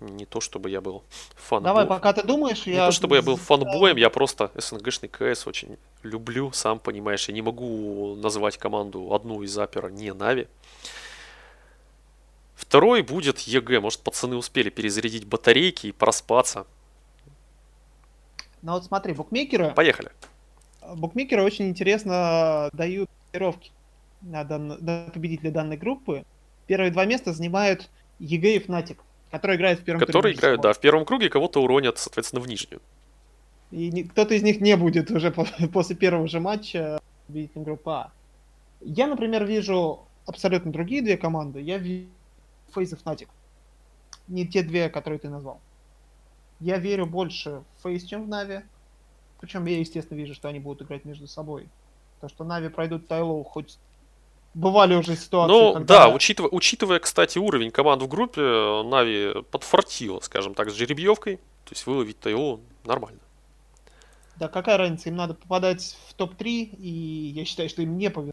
[0.00, 1.02] не то чтобы я был
[1.36, 1.64] фанбоем.
[1.64, 2.84] Давай, пока ты думаешь, не я...
[2.84, 7.28] Не то чтобы я был фанбоем, я просто СНГшный КС очень люблю, сам понимаешь.
[7.28, 10.46] Я не могу назвать команду одну из upper'а не NaVi.
[12.54, 13.80] Второй будет EG.
[13.80, 16.66] Может, пацаны успели перезарядить батарейки и проспаться.
[18.64, 19.72] Ну вот смотри, букмекеры...
[19.74, 20.10] Поехали.
[20.96, 23.70] Букмекеры очень интересно дают котировки
[24.22, 24.78] на, дан...
[24.80, 26.24] на победителя данной группы.
[26.66, 28.98] Первые два места занимают EG и Fnatic.
[29.30, 30.34] Которые играют в первом Которые круге.
[30.36, 32.80] Которые играют, да, в первом круге кого-то уронят, соответственно, в нижнюю.
[33.70, 35.30] И кто-то из них не будет уже
[35.72, 38.12] после первого же матча победителем группы А.
[38.80, 41.60] Я, например, вижу абсолютно другие две команды.
[41.60, 42.08] Я вижу
[42.74, 43.28] FaZe и Fnatic.
[44.26, 45.60] Не те две, которые ты назвал.
[46.64, 48.62] Я верю больше в FaZe, чем в NaVi.
[49.38, 51.68] Причем я, естественно, вижу, что они будут играть между собой.
[52.22, 53.76] То, что NaVi пройдут TyLoo, хоть
[54.54, 55.52] бывали уже ситуации.
[55.52, 56.06] Ну, когда...
[56.06, 61.36] да, учитывая, учитывая, кстати, уровень команд в группе, NaVi подфартило, скажем так, с жеребьевкой.
[61.36, 63.20] То есть выловить-то его нормально.
[64.36, 66.46] Да, какая разница, им надо попадать в топ-3,
[66.78, 68.32] и я считаю, что им не повезло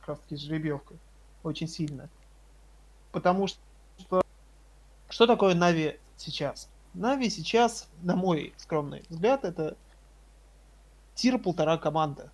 [0.00, 0.98] как раз таки с жеребьевкой.
[1.42, 2.10] Очень сильно.
[3.12, 3.58] Потому что
[5.08, 6.68] что такое Нави сейчас?
[6.94, 9.76] Нави сейчас, на мой скромный взгляд, это
[11.14, 12.30] tier полтора команда.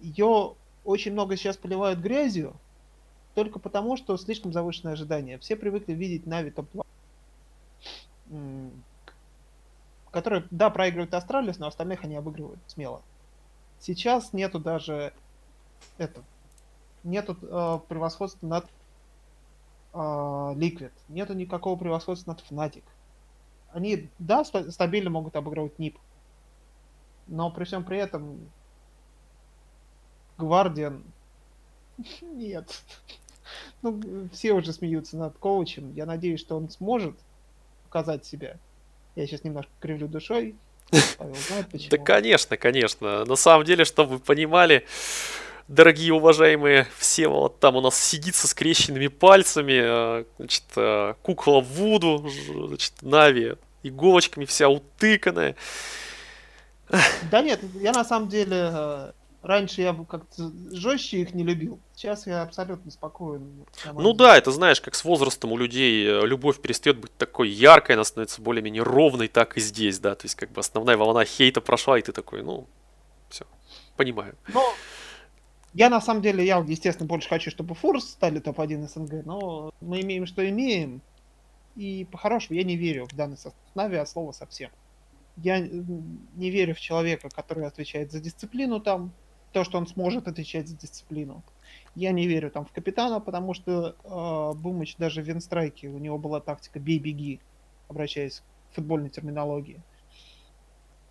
[0.00, 2.54] Ее очень много сейчас поливают грязью,
[3.34, 5.38] только потому, что слишком завышенное ожидание.
[5.38, 6.84] Все привыкли видеть NaVi топ-2,
[10.10, 13.02] которые, да, проигрывают Astralis, но остальных они обыгрывают смело.
[13.80, 15.12] Сейчас нету даже
[15.98, 16.22] это,
[17.02, 18.64] нету э, превосходства над
[19.92, 22.84] э, Liquid, нету никакого превосходства над Fnatic.
[23.74, 25.98] Они, да, стабильно могут обыгрывать НИП,
[27.26, 28.38] но при всем при этом
[30.38, 31.02] Гвардиан...
[32.22, 32.82] Нет.
[33.82, 34.00] Ну,
[34.32, 35.92] все уже смеются над коучем.
[35.92, 37.16] Я надеюсь, что он сможет
[37.84, 38.58] показать себя.
[39.16, 40.54] Я сейчас немножко кривлю душой.
[41.18, 41.90] Павел знает почему.
[41.90, 43.24] Да, конечно, конечно.
[43.24, 44.86] На самом деле, чтобы вы понимали,
[45.66, 51.60] дорогие уважаемые, все вот там у нас сидит со скрещенными пальцами, э, значит, э, кукла
[51.60, 52.24] Вуду,
[52.68, 55.56] значит, Нави иголочками вся утыканная.
[57.30, 59.12] Да нет, я на самом деле э,
[59.44, 61.78] Раньше я как-то жестче их не любил.
[61.94, 63.66] Сейчас я абсолютно спокоен.
[63.92, 67.96] Ну да, это знаешь, как с возрастом у людей э, любовь перестает быть такой яркой,
[67.96, 70.14] она становится более-менее ровной, так и здесь, да.
[70.14, 72.66] То есть как бы основная волна хейта прошла, и ты такой, ну,
[73.28, 73.44] все,
[73.98, 74.34] понимаю.
[74.48, 74.64] Но
[75.74, 80.00] я на самом деле, я, естественно, больше хочу, чтобы Фурс стали топ-1 СНГ, но мы
[80.00, 81.02] имеем, что имеем.
[81.76, 84.70] И по-хорошему я не верю в данный состав Нави, а слово совсем.
[85.36, 89.12] Я не верю в человека, который отвечает за дисциплину там,
[89.52, 91.42] то, что он сможет отвечать за дисциплину.
[91.94, 96.18] Я не верю там в капитана, потому что э, Бумыч даже в Винстрайке, у него
[96.18, 97.40] была тактика «бей-беги»,
[97.88, 99.80] обращаясь к футбольной терминологии.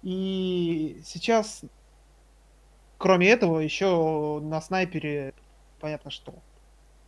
[0.01, 1.63] И сейчас,
[2.97, 5.33] кроме этого, еще на снайпере
[5.79, 6.33] понятно что.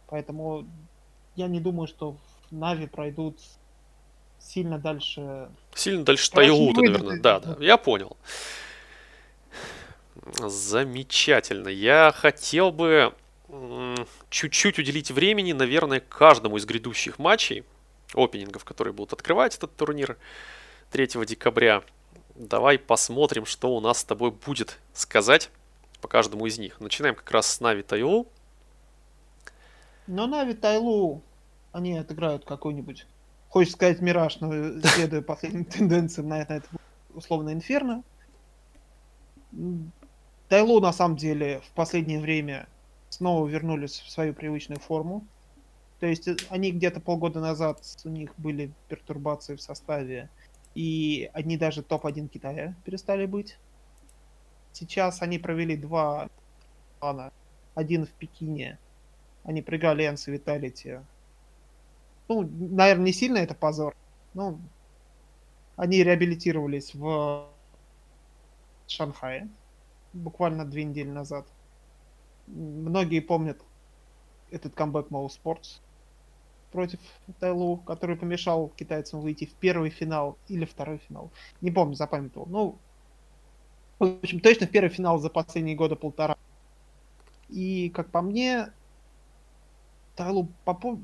[0.07, 0.65] Поэтому
[1.35, 3.39] я не думаю, что в Нави пройдут
[4.39, 5.49] сильно дальше...
[5.73, 7.19] Сильно дальше Тайлута, наверное.
[7.19, 8.17] Да, да, я понял.
[10.37, 11.67] Замечательно.
[11.69, 13.13] Я хотел бы
[14.29, 17.63] чуть-чуть уделить времени, наверное, каждому из грядущих матчей,
[18.13, 20.17] опенингов, которые будут открывать этот турнир
[20.91, 21.83] 3 декабря.
[22.35, 25.49] Давай посмотрим, что у нас с тобой будет сказать
[26.01, 26.79] по каждому из них.
[26.79, 28.27] Начинаем как раз с Нави Тайлу.
[30.07, 31.21] Но Нави Тайлу,
[31.75, 33.05] они отыграют какой-нибудь,
[33.49, 36.67] хочешь сказать, Мираж, но следуя последним тенденциям, наверное, это
[37.13, 38.03] условно Инферно
[40.49, 42.67] Тайлу на самом деле в последнее время
[43.09, 45.25] снова вернулись в свою привычную форму.
[45.99, 50.29] То есть э, они где-то полгода назад у них были пертурбации в составе,
[50.75, 53.57] и они даже топ-1 Китая перестали быть.
[54.73, 56.29] Сейчас они провели два
[56.99, 57.31] плана.
[57.73, 58.77] Один в Пекине.
[59.43, 60.99] Они проиграли Энс и Виталити.
[62.27, 63.95] Ну, наверное, не сильно это позор.
[64.33, 64.59] Но
[65.75, 67.47] они реабилитировались в
[68.87, 69.49] Шанхае
[70.13, 71.45] буквально две недели назад.
[72.47, 73.59] Многие помнят
[74.51, 75.79] этот камбэк Моу Спортс
[76.71, 76.99] против
[77.39, 81.31] Тайлу, который помешал китайцам выйти в первый финал или второй финал.
[81.61, 82.47] Не помню, запамятовал.
[82.47, 82.77] Ну,
[83.99, 86.37] в общем, точно в первый финал за последние года полтора.
[87.49, 88.71] И, как по мне,
[90.15, 90.49] Тайлу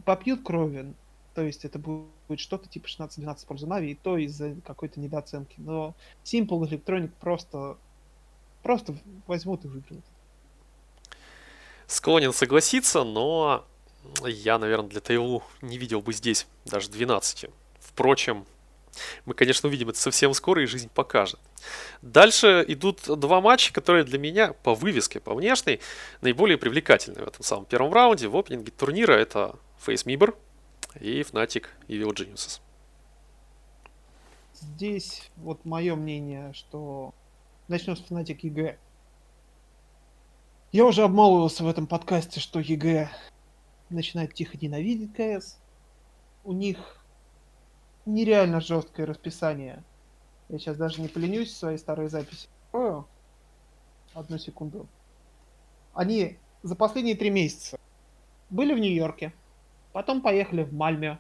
[0.06, 0.94] попьют крови.
[1.34, 5.56] То есть это будет что-то типа 16-12 в пользу Нави, и то из-за какой-то недооценки.
[5.58, 7.78] Но Simple Electronic просто,
[8.64, 10.06] просто возьмут и выиграют.
[11.88, 13.66] Склонен согласиться, но
[14.26, 17.46] я, наверное, для Тайлу не видел бы здесь даже 12.
[17.80, 18.46] Впрочем,
[19.26, 21.40] мы, конечно, увидим это совсем скоро, и жизнь покажет.
[22.02, 25.80] Дальше идут два матча, которые для меня по вывеске, по внешней,
[26.22, 28.28] наиболее привлекательны в этом самом первом раунде.
[28.28, 30.36] В опенинге турнира это Фейс Мибер
[31.00, 32.62] и Fnatic Evil Geniuses.
[34.54, 37.14] Здесь вот мое мнение, что
[37.68, 38.78] начнем с Fnatic EG.
[40.72, 43.10] Я уже обмолвился в этом подкасте, что EG
[43.90, 45.58] начинает тихо ненавидеть КС.
[46.44, 47.04] У них
[48.06, 49.84] нереально жесткое расписание.
[50.50, 52.48] Я сейчас даже не поленюсь свои старые записи.
[54.14, 54.88] Одну секунду.
[55.94, 57.80] Они за последние три месяца
[58.50, 59.34] были в Нью-Йорке,
[59.94, 61.20] потом поехали в Мальме,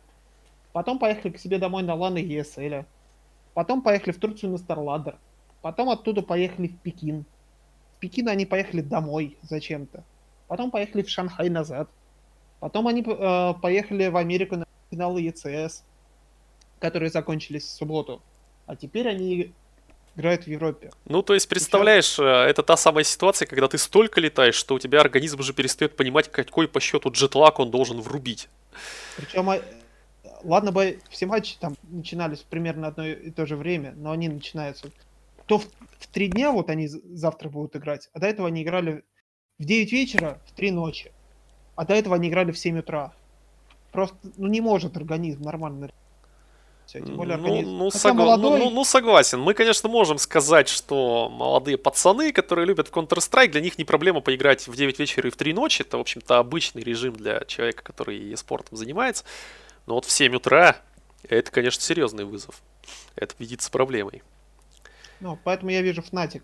[0.74, 2.86] потом поехали к себе домой на Лан и ESL,
[3.54, 5.18] потом поехали в Турцию на Старладер,
[5.62, 7.26] потом оттуда поехали в Пекин.
[7.98, 10.04] В Пекин они поехали домой зачем-то.
[10.48, 11.90] Потом поехали в Шанхай назад.
[12.60, 15.84] Потом они э, поехали в Америку на финалы ЕЦС
[16.82, 18.22] которые закончились в субботу.
[18.66, 19.54] А теперь они
[20.16, 20.92] играют в Европе.
[21.06, 22.20] Ну, то есть, представляешь.
[22.20, 25.96] Э, это та самая ситуация, когда ты столько летаешь, что у тебя организм уже перестает
[25.96, 28.50] понимать, какой по счету джетлаг он должен врубить.
[29.18, 29.60] Причем, а,
[30.44, 34.90] ладно бы все матчи там начинались примерно одно и то же время, но они начинаются
[35.46, 35.68] то в,
[36.00, 39.04] в три дня, вот они завтра будут играть, а до этого они играли
[39.60, 41.12] в 9 вечера, в 3 ночи.
[41.76, 43.14] А до этого они играли в 7 утра.
[43.92, 45.92] Просто, ну, не может организм нормально
[46.86, 47.00] все.
[47.00, 48.60] Тем более ну, ну, согла- молодой...
[48.60, 49.40] ну, ну, ну, согласен.
[49.40, 54.68] Мы, конечно, можем сказать, что молодые пацаны, которые любят Counter-Strike, для них не проблема поиграть
[54.68, 55.82] в 9 вечера и в 3 ночи.
[55.82, 59.24] Это, в общем-то, обычный режим для человека, который спортом занимается.
[59.86, 60.78] Но вот в 7 утра
[61.28, 62.62] это, конечно, серьезный вызов.
[63.16, 64.24] Это видится проблемой.
[65.20, 66.42] Ну, поэтому я вижу Fnatic.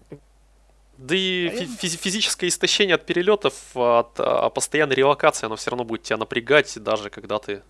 [0.97, 5.83] Да и а физи- физическое истощение от перелетов, от а, постоянной релокации, оно все равно
[5.83, 7.61] будет тебя напрягать, даже когда ты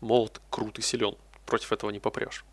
[0.00, 1.16] молод, крут и силен
[1.52, 2.46] против этого не попрешь.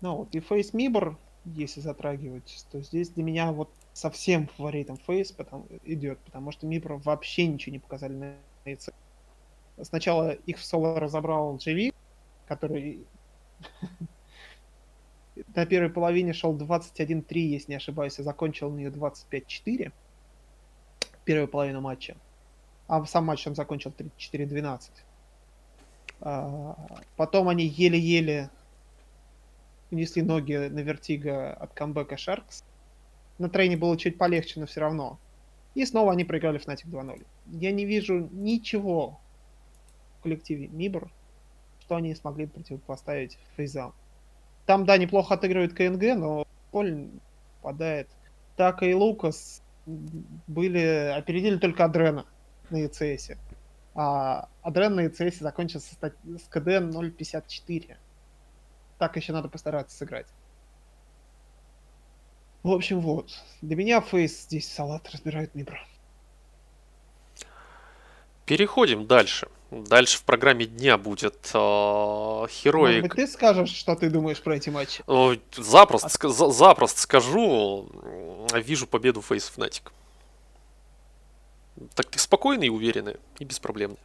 [0.00, 5.30] Ну вот и Фейс Мибор, если затрагивать, то здесь для меня вот совсем фаворитом Фейс
[5.30, 8.34] потому, идет, потому что Мибор вообще ничего не показали на
[8.64, 8.92] яйце.
[9.82, 11.92] Сначала их в соло разобрал JV,
[12.48, 13.04] который
[15.54, 19.92] на первой половине шел 21-3, если не ошибаюсь, и закончил на нее 25-4
[21.26, 22.16] первую половину матча.
[22.88, 24.80] А сам матч он закончил 34-12.
[26.24, 26.74] А,
[27.16, 28.50] потом они еле-еле
[29.90, 32.64] унесли ноги на вертига от камбэка Sharks.
[33.38, 35.18] На трейне было чуть полегче, но все равно.
[35.74, 37.26] И снова они проиграли Fnatic 2-0.
[37.46, 39.20] Я не вижу ничего
[40.18, 41.10] в коллективе Мибр,
[41.80, 43.92] что они смогли противопоставить фейзам.
[44.66, 47.10] Там, да, неплохо отыгрывает КНГ, но Поль
[47.60, 48.08] попадает.
[48.56, 52.24] Так и Лукас были, опередили только Адрена
[52.70, 53.36] на ECS.
[53.94, 57.96] А Адрен на ECS закончился с КД 0.54.
[58.98, 60.26] Так еще надо постараться сыграть.
[62.64, 63.30] В общем, вот.
[63.62, 65.80] Для меня Фейс здесь салат разбирает Мибра.
[68.46, 69.48] Переходим дальше.
[69.70, 73.02] Дальше в программе дня будет э, Хероик.
[73.02, 75.02] Может быть, ты скажешь, что ты думаешь про эти матчи?
[75.06, 76.28] О, запросто, а...
[76.28, 77.88] за, запросто скажу.
[78.54, 79.90] Вижу победу Фейс Fnatic
[81.94, 83.98] так спокойные и уверенные, и беспроблемные.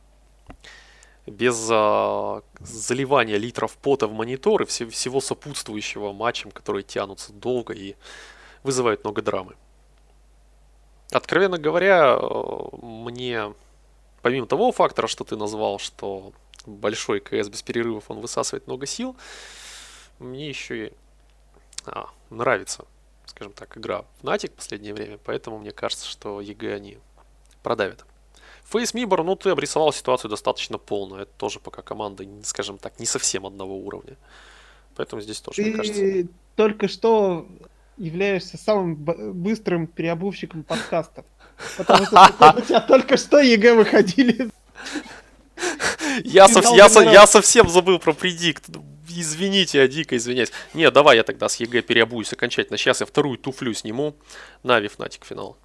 [1.26, 7.74] Без а, заливания литров пота в монитор и все, всего сопутствующего матчам, которые тянутся долго
[7.74, 7.95] и
[8.64, 9.56] вызывают много драмы.
[11.12, 13.54] Откровенно говоря, э, мне,
[14.22, 16.34] помимо того фактора, что ты назвал, что
[16.66, 19.16] большой КС без перерывов он высасывает много сил,
[20.20, 20.93] мне еще и
[21.86, 22.86] а, нравится
[23.30, 26.97] скажем так, игра Fnatic в последнее время, поэтому мне кажется, что EG они
[27.64, 28.06] продавят.
[28.72, 31.22] FaZe MIBR, ну ты обрисовал ситуацию достаточно полно.
[31.22, 34.16] Это тоже пока команда, скажем так, не совсем одного уровня.
[34.96, 36.34] Поэтому здесь тоже, ты мне кажется...
[36.56, 37.48] только что
[37.98, 41.26] являешься самым быстрым переобувщиком подкастов.
[41.78, 44.50] Потому что у тебя только что EG выходили.
[46.24, 48.66] Я, сов, я, я совсем забыл про predict.
[49.10, 50.52] Извините, я дико извиняюсь.
[50.74, 52.78] Не, давай я тогда с EG переобуюсь окончательно.
[52.78, 54.16] Сейчас я вторую туфлю сниму.
[54.64, 55.58] NaVi Fnatic финал.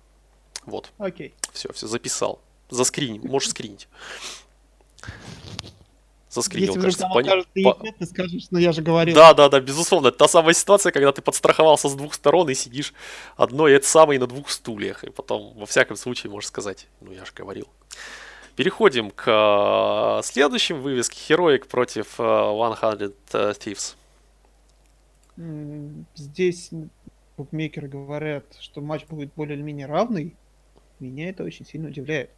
[0.65, 0.91] Вот.
[0.99, 1.35] Окей.
[1.53, 2.41] Все, все записал.
[2.71, 3.89] Заскриним, можешь скринить.
[6.35, 7.09] Заскринил, Если кажется.
[7.13, 7.45] Пони...
[7.55, 7.79] Ты, по...
[7.83, 9.15] нет, ты скажешь, но я же говорил.
[9.15, 10.09] Да, да, да, безусловно.
[10.09, 12.93] Это та самая ситуация, когда ты подстраховался с двух сторон и сидишь
[13.37, 15.05] одной и это самое на двух стульях.
[15.05, 17.69] И потом, во всяком случае, можешь сказать, ну я же говорил.
[18.57, 21.35] Переходим к э, следующим вывеске.
[21.35, 23.95] Heroic против 100 э, Thieves.
[26.17, 26.71] Здесь
[27.37, 30.37] букмекеры говорят, что матч будет более или менее равный.
[30.99, 32.31] Меня это очень сильно удивляет.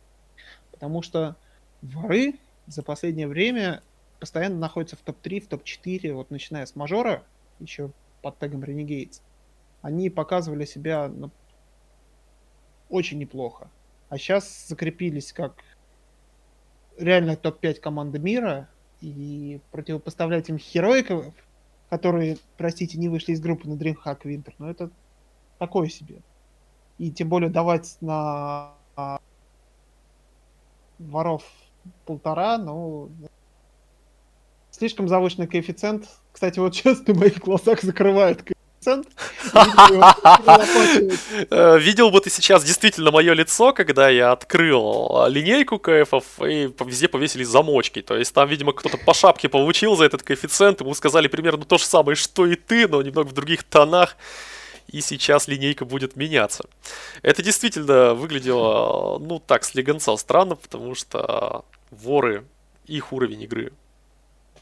[0.77, 1.37] Потому что
[1.83, 2.35] воры
[2.67, 3.83] за последнее время
[4.21, 7.23] постоянно находятся в топ-3, в топ-4, вот начиная с мажора,
[7.59, 7.91] еще
[8.23, 9.21] под тегом Renegades.
[9.83, 11.31] Они показывали себя ну,
[12.89, 13.71] очень неплохо.
[14.09, 15.55] А сейчас закрепились как
[16.99, 18.69] реально топ-5 команды мира,
[19.01, 21.35] и противопоставлять им хероиков,
[21.91, 24.91] которые, простите, не вышли из группы на DreamHack Winter, но это
[25.59, 26.21] такое себе.
[26.99, 28.73] И тем более давать на
[30.99, 31.43] воров
[32.05, 33.11] полтора, ну,
[34.71, 36.09] слишком завышенный коэффициент.
[36.33, 39.09] Кстати, вот сейчас на моих глазах закрывают коэффициент.
[41.51, 47.09] Э, видел бы ты сейчас действительно мое лицо, когда я открыл линейку кэфов и везде
[47.09, 48.03] повесили замочки.
[48.03, 51.79] То есть там, видимо, кто-то по шапке получил за этот коэффициент, ему сказали примерно то
[51.79, 54.17] же самое, что и ты, но немного в других тонах
[54.89, 56.65] и сейчас линейка будет меняться.
[57.23, 62.45] Это действительно выглядело, ну так, слегонца странно, потому что воры,
[62.87, 63.73] их уровень игры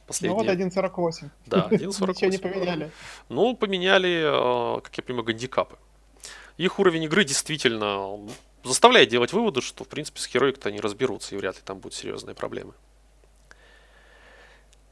[0.07, 0.37] последний.
[0.37, 1.31] Ну вот 1.48.
[1.47, 2.09] Да, 1.48.
[2.09, 2.91] Ничего не поменяли.
[3.29, 5.77] Ну, поменяли, э, как я понимаю, гандикапы.
[6.57, 8.19] Их уровень игры действительно
[8.63, 11.95] заставляет делать выводы, что, в принципе, с Heroic-то они разберутся, и вряд ли там будут
[11.95, 12.73] серьезные проблемы.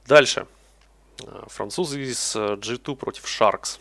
[0.07, 0.47] Дальше.
[1.25, 3.79] Э, французы из э, G2 против Sharks.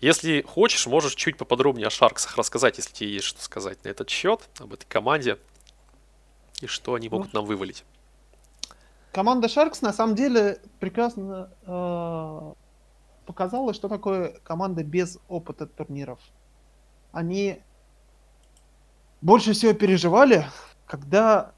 [0.00, 4.10] Если хочешь, можешь чуть поподробнее о Шарксах рассказать, если тебе есть что сказать на этот
[4.10, 5.38] счет, об этой команде
[6.60, 7.84] и что они могут ну, нам вывалить.
[9.12, 12.52] Команда Sharks на самом деле прекрасно э,
[13.24, 16.20] показала, что такое команда без опыта турниров.
[17.12, 17.60] Они
[19.22, 20.46] больше всего переживали,
[20.86, 21.52] когда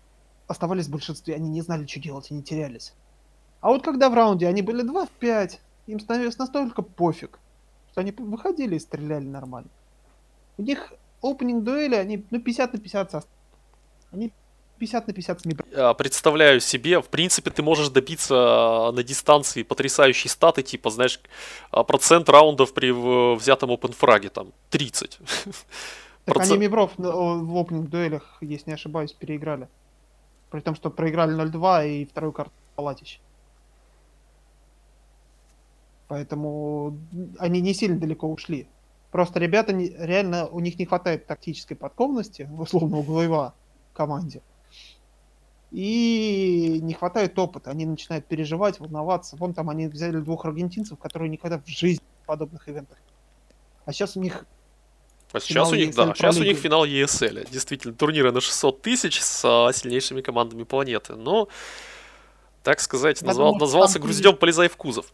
[0.46, 2.94] оставались в большинстве, они не знали, что делать, они терялись.
[3.60, 7.40] А вот когда в раунде они были 2 в 5, им становилось настолько пофиг,
[7.98, 9.70] что они выходили и стреляли нормально.
[10.56, 10.92] У них
[11.22, 13.30] опенинг дуэли, они ну, 50 на 50 состав.
[14.12, 14.32] Они
[14.78, 20.30] 50 на 50 с Представляю себе, в принципе, ты можешь добиться а, на дистанции потрясающей
[20.30, 21.20] статы, типа, знаешь,
[21.70, 22.92] а, процент раундов при
[23.36, 25.18] взятом опенфраге, там, 30.
[26.24, 26.56] Так Процент...
[26.56, 29.66] они Мибров в опенинг дуэлях, если не ошибаюсь, переиграли.
[30.50, 33.18] При том, что проиграли 0-2 и вторую карту Палатич.
[36.08, 36.98] Поэтому
[37.38, 38.66] они не сильно далеко ушли.
[39.12, 43.54] Просто ребята не, реально, у них не хватает тактической подкованности, условно, у Глоева
[43.92, 44.42] команде.
[45.70, 47.70] И не хватает опыта.
[47.70, 49.36] Они начинают переживать, волноваться.
[49.36, 52.96] Вон там они взяли двух аргентинцев, которые никогда в жизни в подобных ивентах.
[53.84, 54.46] А сейчас у них
[55.32, 57.50] а сейчас у них, да, сейчас у них финал ESL.
[57.50, 61.16] Действительно, турниры на 600 тысяч с сильнейшими командами планеты.
[61.16, 61.48] Но,
[62.62, 65.12] так сказать, назвал, назвался груздем полезай в кузов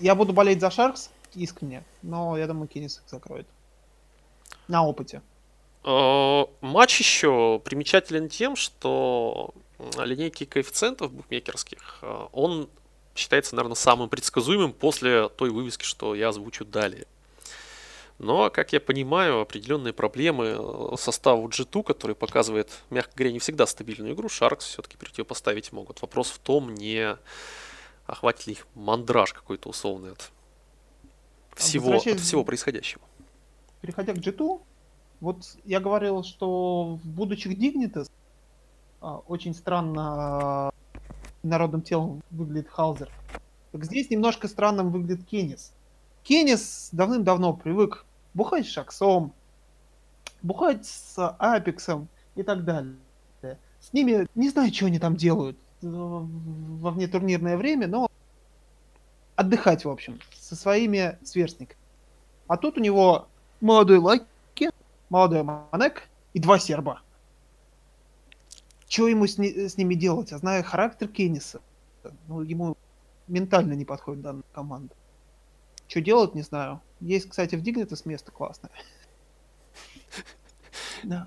[0.00, 3.46] я буду болеть за Шаркс искренне, но я думаю, Кеннис их закроет.
[4.68, 5.22] На опыте.
[5.84, 9.52] Э, матч еще примечателен тем, что
[9.98, 12.68] линейки коэффициентов букмекерских, э, он
[13.14, 17.06] считается, наверное, самым предсказуемым после той вывески, что я озвучу далее.
[18.18, 23.66] Но, как я понимаю, определенные проблемы э, составу G2, который показывает, мягко говоря, не всегда
[23.66, 26.00] стабильную игру, Sharks все-таки противопоставить могут.
[26.00, 27.16] Вопрос в том, не
[28.06, 30.30] охватит ли их мандраж какой-то условный от
[31.54, 33.02] всего, от всего происходящего.
[33.80, 34.60] Переходя к G2,
[35.20, 38.10] вот я говорил, что в будущих Dignitas
[39.00, 40.02] а, очень странно
[40.68, 40.70] а,
[41.42, 43.10] народным телом выглядит Халзер.
[43.72, 45.72] Так здесь немножко странным выглядит Кеннис.
[46.22, 49.32] Кеннис давным-давно привык бухать с Шаксом,
[50.42, 52.96] бухать с Апексом и так далее.
[53.80, 55.58] С ними не знаю, что они там делают
[55.90, 58.10] во внетурнирное время, но
[59.36, 61.78] отдыхать, в общем, со своими сверстниками.
[62.46, 63.28] А тут у него
[63.60, 64.70] молодой Лаки,
[65.08, 67.00] молодой Манек и два серба.
[68.88, 70.30] Что ему с, ни- с ними делать?
[70.30, 71.60] Я знаю характер kennyS'а.
[72.28, 72.76] Ну, ему
[73.26, 74.94] ментально не подходит данная команда.
[75.88, 76.80] Что делать, не знаю.
[77.00, 78.70] Есть, кстати, в Dignitas место классное.
[81.02, 81.26] Да.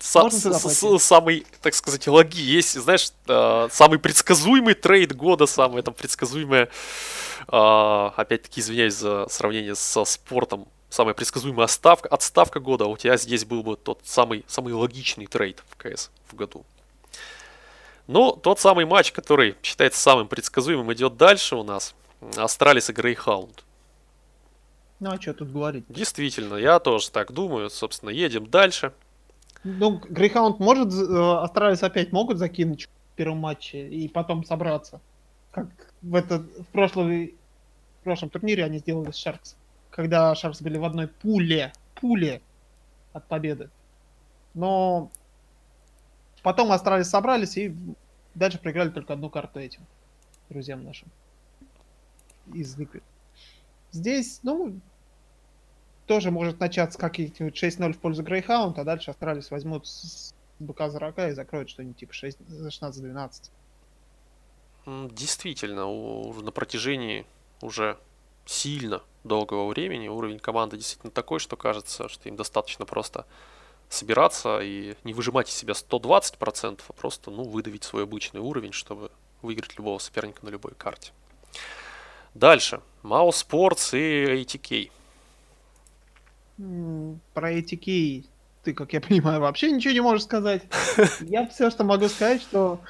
[0.00, 0.98] Са- Можно туда с- с- пойти?
[0.98, 6.68] самый, так сказать, логи есть, знаешь, э, самый предсказуемый трейд года, самое там предсказуемое,
[7.48, 13.16] э, опять-таки, извиняюсь за сравнение со спортом, самая предсказуемая отставка, отставка года, а у тебя
[13.16, 16.64] здесь был бы тот самый, самый логичный трейд в КС в году.
[18.06, 21.94] Но тот самый матч, который считается самым предсказуемым, идет дальше у нас.
[22.36, 23.64] Astralis и Greyhound.
[25.00, 25.84] Ну, а что тут говорить?
[25.88, 27.70] Действительно, я тоже так думаю.
[27.70, 28.92] Собственно, едем дальше.
[29.64, 35.00] Ну, Greyhound может, э, Astralis опять могут закинуть в первом матче и потом собраться.
[35.50, 35.66] Как
[36.02, 37.34] в, этот, в, прошлый,
[38.00, 39.56] в прошлом турнире они сделали с Sharks.
[39.90, 42.40] Когда Sharks были в одной пуле, пуле
[43.12, 43.68] от победы.
[44.54, 45.10] Но
[46.42, 47.74] потом Astralis собрались и
[48.34, 49.82] дальше проиграли только одну карту этим
[50.48, 51.08] друзьям нашим
[52.54, 53.02] из Liquid.
[53.90, 54.80] Здесь, ну,
[56.08, 60.98] тоже может начаться как-нибудь 6-0 в пользу Greyhound, а дальше Astralis возьмут с быка за
[60.98, 62.38] рога и закроют что-нибудь типа 6
[62.68, 63.50] 16-12.
[64.86, 67.26] М, Действительно, у- на протяжении
[67.60, 67.98] уже
[68.46, 73.26] сильно долгого времени уровень команды действительно такой, что кажется, что им достаточно просто
[73.90, 79.10] собираться и не выжимать из себя 120%, а просто ну, выдавить свой обычный уровень, чтобы
[79.42, 81.12] выиграть любого соперника на любой карте.
[82.34, 82.80] Дальше.
[83.02, 84.90] Мао Sports и ATK.
[87.34, 88.26] Про ATK
[88.62, 90.62] ты, как я понимаю, вообще ничего не можешь сказать.
[91.20, 92.80] Я все, что могу сказать, что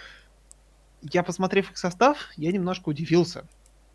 [1.00, 3.44] я, посмотрев их состав, я немножко удивился.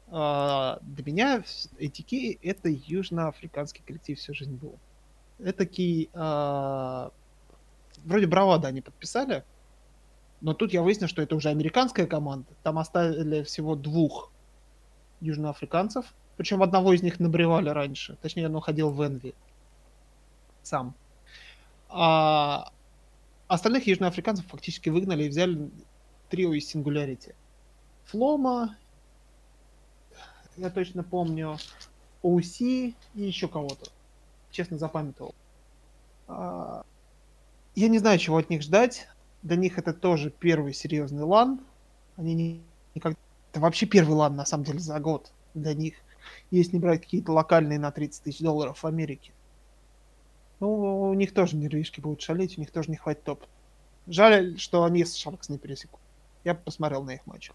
[0.10, 1.44] А, Для меня
[1.80, 4.76] ATK это южноафриканский коллектив всю жизнь был.
[5.40, 6.10] Этакий...
[6.14, 7.12] а,
[8.06, 9.44] Вроде Бравада они подписали,
[10.42, 12.50] но тут я выяснил, что это уже американская команда.
[12.64, 14.32] Там оставили всего двух
[15.22, 16.06] южноафриканцев.
[16.36, 18.18] Причем одного из них набревали раньше.
[18.22, 19.36] Точнее, он уходил в Энви.
[20.64, 20.96] Сам.
[21.90, 22.72] А
[23.48, 25.70] остальных южноафриканцев фактически выгнали и взяли
[26.30, 27.36] трио из Singularity.
[28.06, 28.76] Флома,
[30.58, 31.58] я точно помню,
[32.24, 33.92] OC и еще кого-то.
[34.52, 35.36] Честно запамятовал.
[36.28, 36.84] А,
[37.76, 39.08] Я не знаю, чего от них ждать.
[39.42, 41.60] Для них это тоже первый серьезный LAN.
[42.16, 42.62] Они не,
[42.96, 43.16] никак...
[43.52, 45.96] Это вообще первый LAN, на самом деле, за год для них.
[46.50, 49.34] Если не брать какие-то локальные на 30 тысяч долларов в Америке.
[50.64, 53.44] Ну, у них тоже нервишки будут шалить, у них тоже не хватит топ.
[54.08, 56.00] Жаль, что они с Шаркс не пересекут.
[56.46, 57.52] Я бы посмотрел на их матч.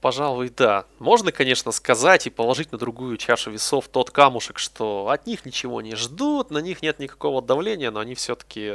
[0.00, 0.84] Пожалуй, да.
[1.00, 5.82] Можно, конечно, сказать и положить на другую чашу весов тот камушек, что от них ничего
[5.82, 8.74] не ждут, на них нет никакого давления, но они все-таки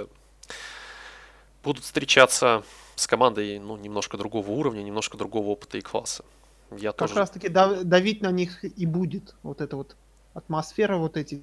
[1.63, 6.25] будут встречаться с командой ну, немножко другого уровня, немножко другого опыта и класса.
[6.71, 7.15] Я Как тоже...
[7.15, 9.95] раз таки дав- давить на них и будет вот эта вот
[10.33, 11.41] атмосфера, вот эти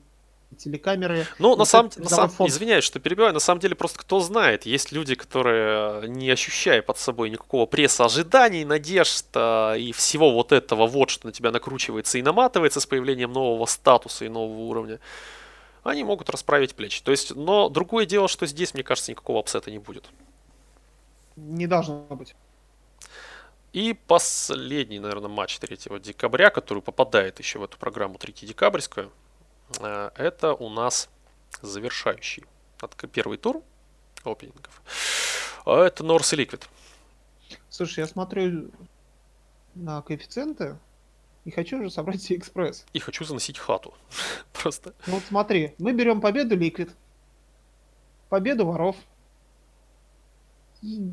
[0.56, 1.26] телекамеры.
[1.38, 2.48] Ну, на самом, самом- фон.
[2.48, 6.98] извиняюсь, что перебиваю, на самом деле просто кто знает, есть люди, которые, не ощущая под
[6.98, 12.18] собой никакого пресса ожиданий, надежд а, и всего вот этого вот, что на тебя накручивается
[12.18, 15.00] и наматывается с появлением нового статуса и нового уровня,
[15.82, 17.02] они могут расправить плечи.
[17.02, 20.04] То есть, но другое дело, что здесь, мне кажется, никакого upset а не будет.
[21.36, 22.34] Не должно быть.
[23.72, 29.25] И последний, наверное, матч 3 декабря, который попадает еще в эту программу 3 декабрьскую, э,
[29.80, 31.08] это у нас
[31.62, 32.44] завершающий
[33.12, 33.62] первый тур
[34.24, 34.82] опенингов.
[35.64, 36.64] А Это North и Liquid.
[37.68, 38.70] Слушай, я смотрю
[39.74, 40.78] на коэффициенты
[41.44, 42.84] и хочу уже собрать себе экспресс.
[42.92, 43.94] И хочу заносить хату.
[44.52, 44.94] Просто.
[45.06, 46.90] Ну вот смотри, мы берем победу Liquid,
[48.28, 48.96] победу воров.
[50.82, 51.12] И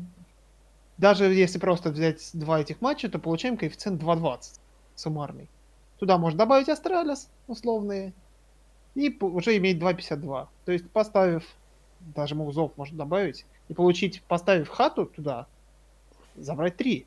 [0.98, 4.60] даже если просто взять два этих матча, то получаем коэффициент 2.20
[4.94, 5.50] суммарный.
[5.98, 8.12] Туда можно добавить Astralis условные
[8.94, 10.46] и уже иметь 2.52.
[10.64, 11.44] То есть поставив,
[12.00, 15.46] даже MOUZ ов можно добавить, и получить, поставив хату туда,
[16.36, 17.06] забрать 3.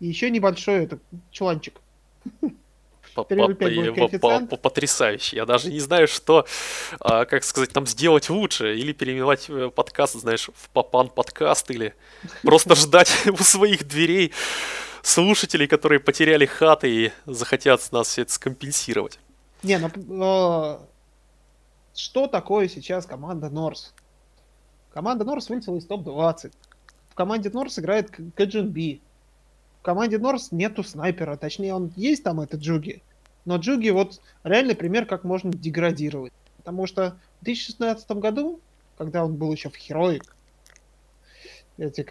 [0.00, 1.00] И еще небольшой этот
[1.30, 1.80] чуланчик.
[4.62, 5.36] Потрясающе.
[5.36, 6.46] Я даже не знаю, что,
[7.00, 8.76] а, как сказать, нам сделать лучше.
[8.76, 11.94] Или переименовать э, подкаст, знаешь, в Папан подкаст, или
[12.42, 14.32] просто ждать у своих дверей
[15.02, 19.18] слушателей, которые потеряли хаты и захотят нас все это скомпенсировать.
[19.62, 20.78] Не, ну э,
[21.98, 23.92] что такое сейчас команда Норс?
[24.92, 26.52] Команда Норс вылетела из топ-20.
[27.10, 29.00] В команде Норс играет КГНБ.
[29.80, 31.36] В команде Норс нету снайпера.
[31.36, 33.02] Точнее, он есть там, этот Джуги.
[33.44, 36.32] Но Джуги вот реальный пример, как можно деградировать.
[36.56, 38.60] Потому что в 2016 году,
[38.96, 40.22] когда он был еще в Heroic,
[41.78, 42.06] эти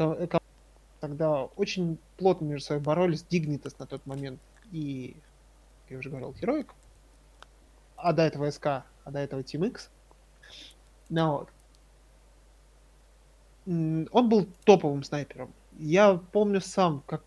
[0.99, 4.39] тогда очень плотно между собой боролись Dignitas на тот момент
[4.71, 5.15] и,
[5.89, 6.67] я уже говорил, Heroic,
[7.95, 9.89] а до этого SK, а до этого Team X.
[11.09, 11.49] Ну, вот.
[13.65, 15.53] Он был топовым снайпером.
[15.79, 17.23] Я помню сам, как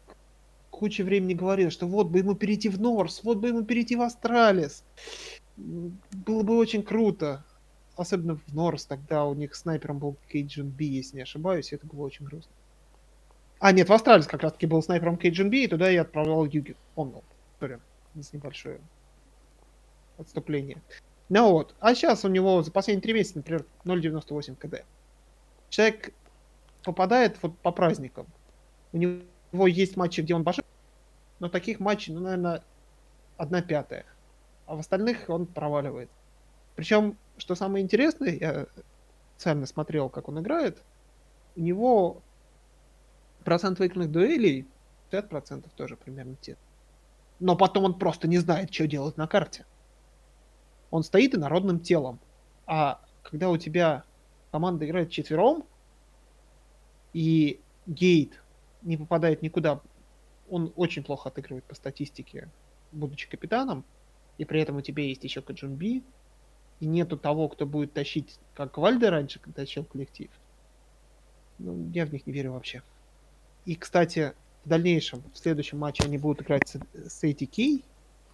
[0.70, 4.02] куча времени говорил, что вот бы ему перейти в North, вот бы ему перейти в
[4.02, 4.84] Astralis.
[5.56, 7.44] Было бы очень круто.
[7.96, 12.26] Особенно в North, тогда у них снайпером был cajunb, если не ошибаюсь, это было очень
[12.26, 12.52] грустно.
[13.58, 16.76] А, нет, в Astralis как раз таки был снайпером cajunb, и туда я отправлял JUGi.
[16.94, 17.24] Помнил.
[17.54, 17.80] История.
[18.14, 18.80] С небольшое
[20.18, 20.82] отступление.
[21.30, 21.74] Ну вот.
[21.78, 24.84] А сейчас у него за последние три месяца, например, 0.98 КД.
[25.68, 26.12] Человек
[26.82, 28.26] попадает вот по праздникам.
[28.92, 30.66] У него есть матчи, где он башит,
[31.38, 32.64] но таких матчей, ну, наверное,
[33.36, 34.04] одна пятая.
[34.66, 36.10] А в остальных он проваливает.
[36.74, 38.66] Причем, что самое интересное, я
[39.36, 40.82] специально смотрел, как он играет,
[41.54, 42.22] у него
[43.44, 44.66] процент выигранных дуэлей
[45.12, 46.56] 50% тоже примерно те.
[47.38, 49.64] Но потом он просто не знает, что делать на карте.
[50.90, 52.18] Он стоит и народным телом.
[52.66, 54.04] А когда у тебя
[54.50, 55.64] команда играет четвером,
[57.12, 58.40] и Гейт
[58.82, 59.80] не попадает никуда,
[60.48, 62.48] он очень плохо отыгрывает по статистике,
[62.92, 63.84] будучи капитаном,
[64.38, 66.02] и при этом у тебя есть еще Каджунби,
[66.80, 70.30] и нету того, кто будет тащить, как Вальде раньше тащил коллектив.
[71.58, 72.82] Ну, я в них не верю вообще.
[73.66, 74.32] И, кстати,
[74.64, 77.84] в дальнейшем, в следующем матче они будут играть с, с ATK,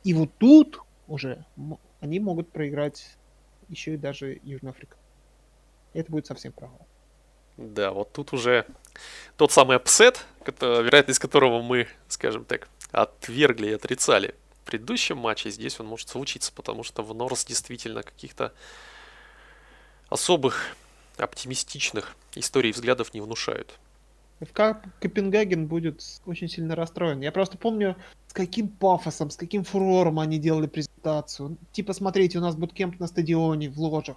[0.04, 1.44] и вот тут уже
[2.06, 3.16] они могут проиграть
[3.68, 4.96] еще и даже Южная Африка.
[5.92, 6.86] Это будет совсем провал.
[7.56, 8.64] Да, вот тут уже
[9.36, 10.24] тот самый upset,
[10.60, 16.52] вероятность которого мы, скажем так, отвергли и отрицали в предыдущем матче, здесь он может случиться,
[16.52, 18.52] потому что в North действительно каких-то
[20.08, 20.76] особых
[21.16, 23.78] оптимистичных историй взглядов не внушают.
[24.52, 27.20] Копенгаген будет очень сильно расстроен.
[27.20, 31.56] Я просто помню, с каким пафосом, с каким фурором они делали презентацию.
[31.72, 34.16] Типа, смотрите, у нас bootcamp на стадионе, в ложах.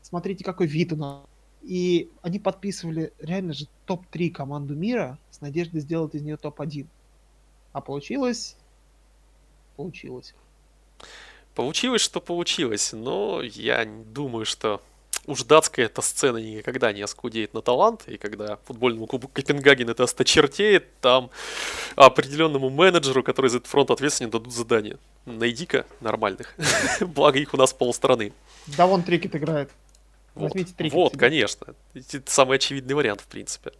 [0.00, 1.24] Смотрите, какой вид у нас.
[1.62, 6.86] И они подписывали реально же топ-3 команду мира с надеждой сделать из нее топ-1.
[7.72, 8.56] А получилось...
[9.76, 10.34] Получилось.
[11.54, 14.80] Получилось, что получилось, но я думаю, что
[15.26, 20.04] уж датская эта сцена никогда не оскудеет на талант, и когда футбольному клубу Копенгаген это
[20.04, 21.30] осточертеет, там
[21.96, 24.98] определенному менеджеру, который за этот фронт ответственен, дадут задание.
[25.26, 26.54] Найди-ка нормальных.
[27.00, 28.32] Благо их у нас полстраны.
[28.66, 29.70] Да вон Трикет играет.
[30.34, 31.74] Вот, Возьмите Трикет вот конечно.
[31.94, 33.72] Это самый очевидный вариант, в принципе.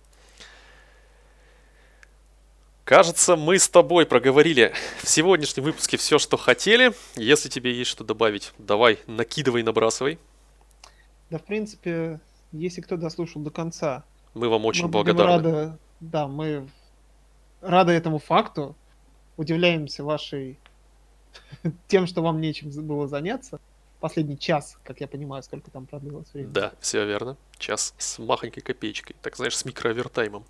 [2.85, 6.93] Кажется, мы с тобой проговорили в сегодняшнем выпуске все, что хотели.
[7.17, 10.19] Если тебе есть что добавить, давай, накидывай, набрасывай.
[11.35, 12.21] Да, в принципе,
[12.53, 14.05] если кто дослушал до конца,
[14.35, 15.53] мы вам очень мы благодарны.
[15.53, 16.69] Рады, да, мы
[17.61, 18.77] рады этому факту,
[19.37, 20.61] удивляемся вашей
[21.89, 23.59] тем, что вам нечем было заняться.
[23.99, 26.51] Последний час, как я понимаю, сколько там продлилось время.
[26.51, 27.37] Да, все верно.
[27.59, 29.17] Час с махонькой копеечкой.
[29.21, 30.45] Так знаешь, с микроавертаймом.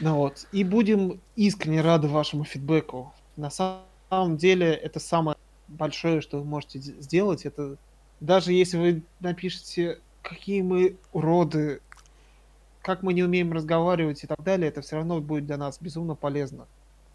[0.00, 0.46] Ну вот.
[0.52, 3.12] И будем искренне рады вашему фидбэку.
[3.36, 5.36] На самом деле, это самое
[5.68, 7.44] большое, что вы можете сделать.
[7.44, 7.76] Это
[8.20, 11.80] даже если вы напишете какие мы уроды,
[12.82, 16.14] как мы не умеем разговаривать и так далее, это все равно будет для нас безумно
[16.14, 16.66] полезно.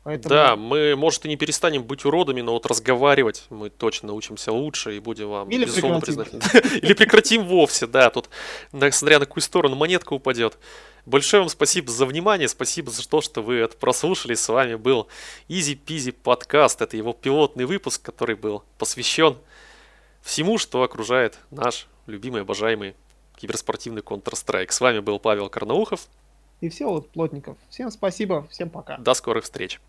[0.03, 0.33] Поэтому...
[0.33, 4.95] Да, мы, может, и не перестанем быть уродами, но вот разговаривать мы точно научимся лучше
[4.95, 6.41] и будем вам Или безусловно признательны.
[6.81, 8.29] Или прекратим вовсе, да, тут,
[8.71, 10.57] смотря на какую сторону монетка упадет.
[11.05, 14.35] Большое вам спасибо за внимание, спасибо за то, что вы это прослушали.
[14.35, 15.07] С вами был
[15.47, 16.81] Easy Peasy подкаст.
[16.81, 19.37] Это его пилотный выпуск, который был посвящен
[20.21, 22.95] всему, что окружает наш любимый, обожаемый
[23.37, 24.71] киберспортивный Counter-Strike.
[24.71, 26.07] С вами был Павел Карнаухов.
[26.61, 27.57] И все вот Плотников.
[27.69, 28.97] Всем спасибо, всем пока.
[28.97, 29.79] До скорых встреч.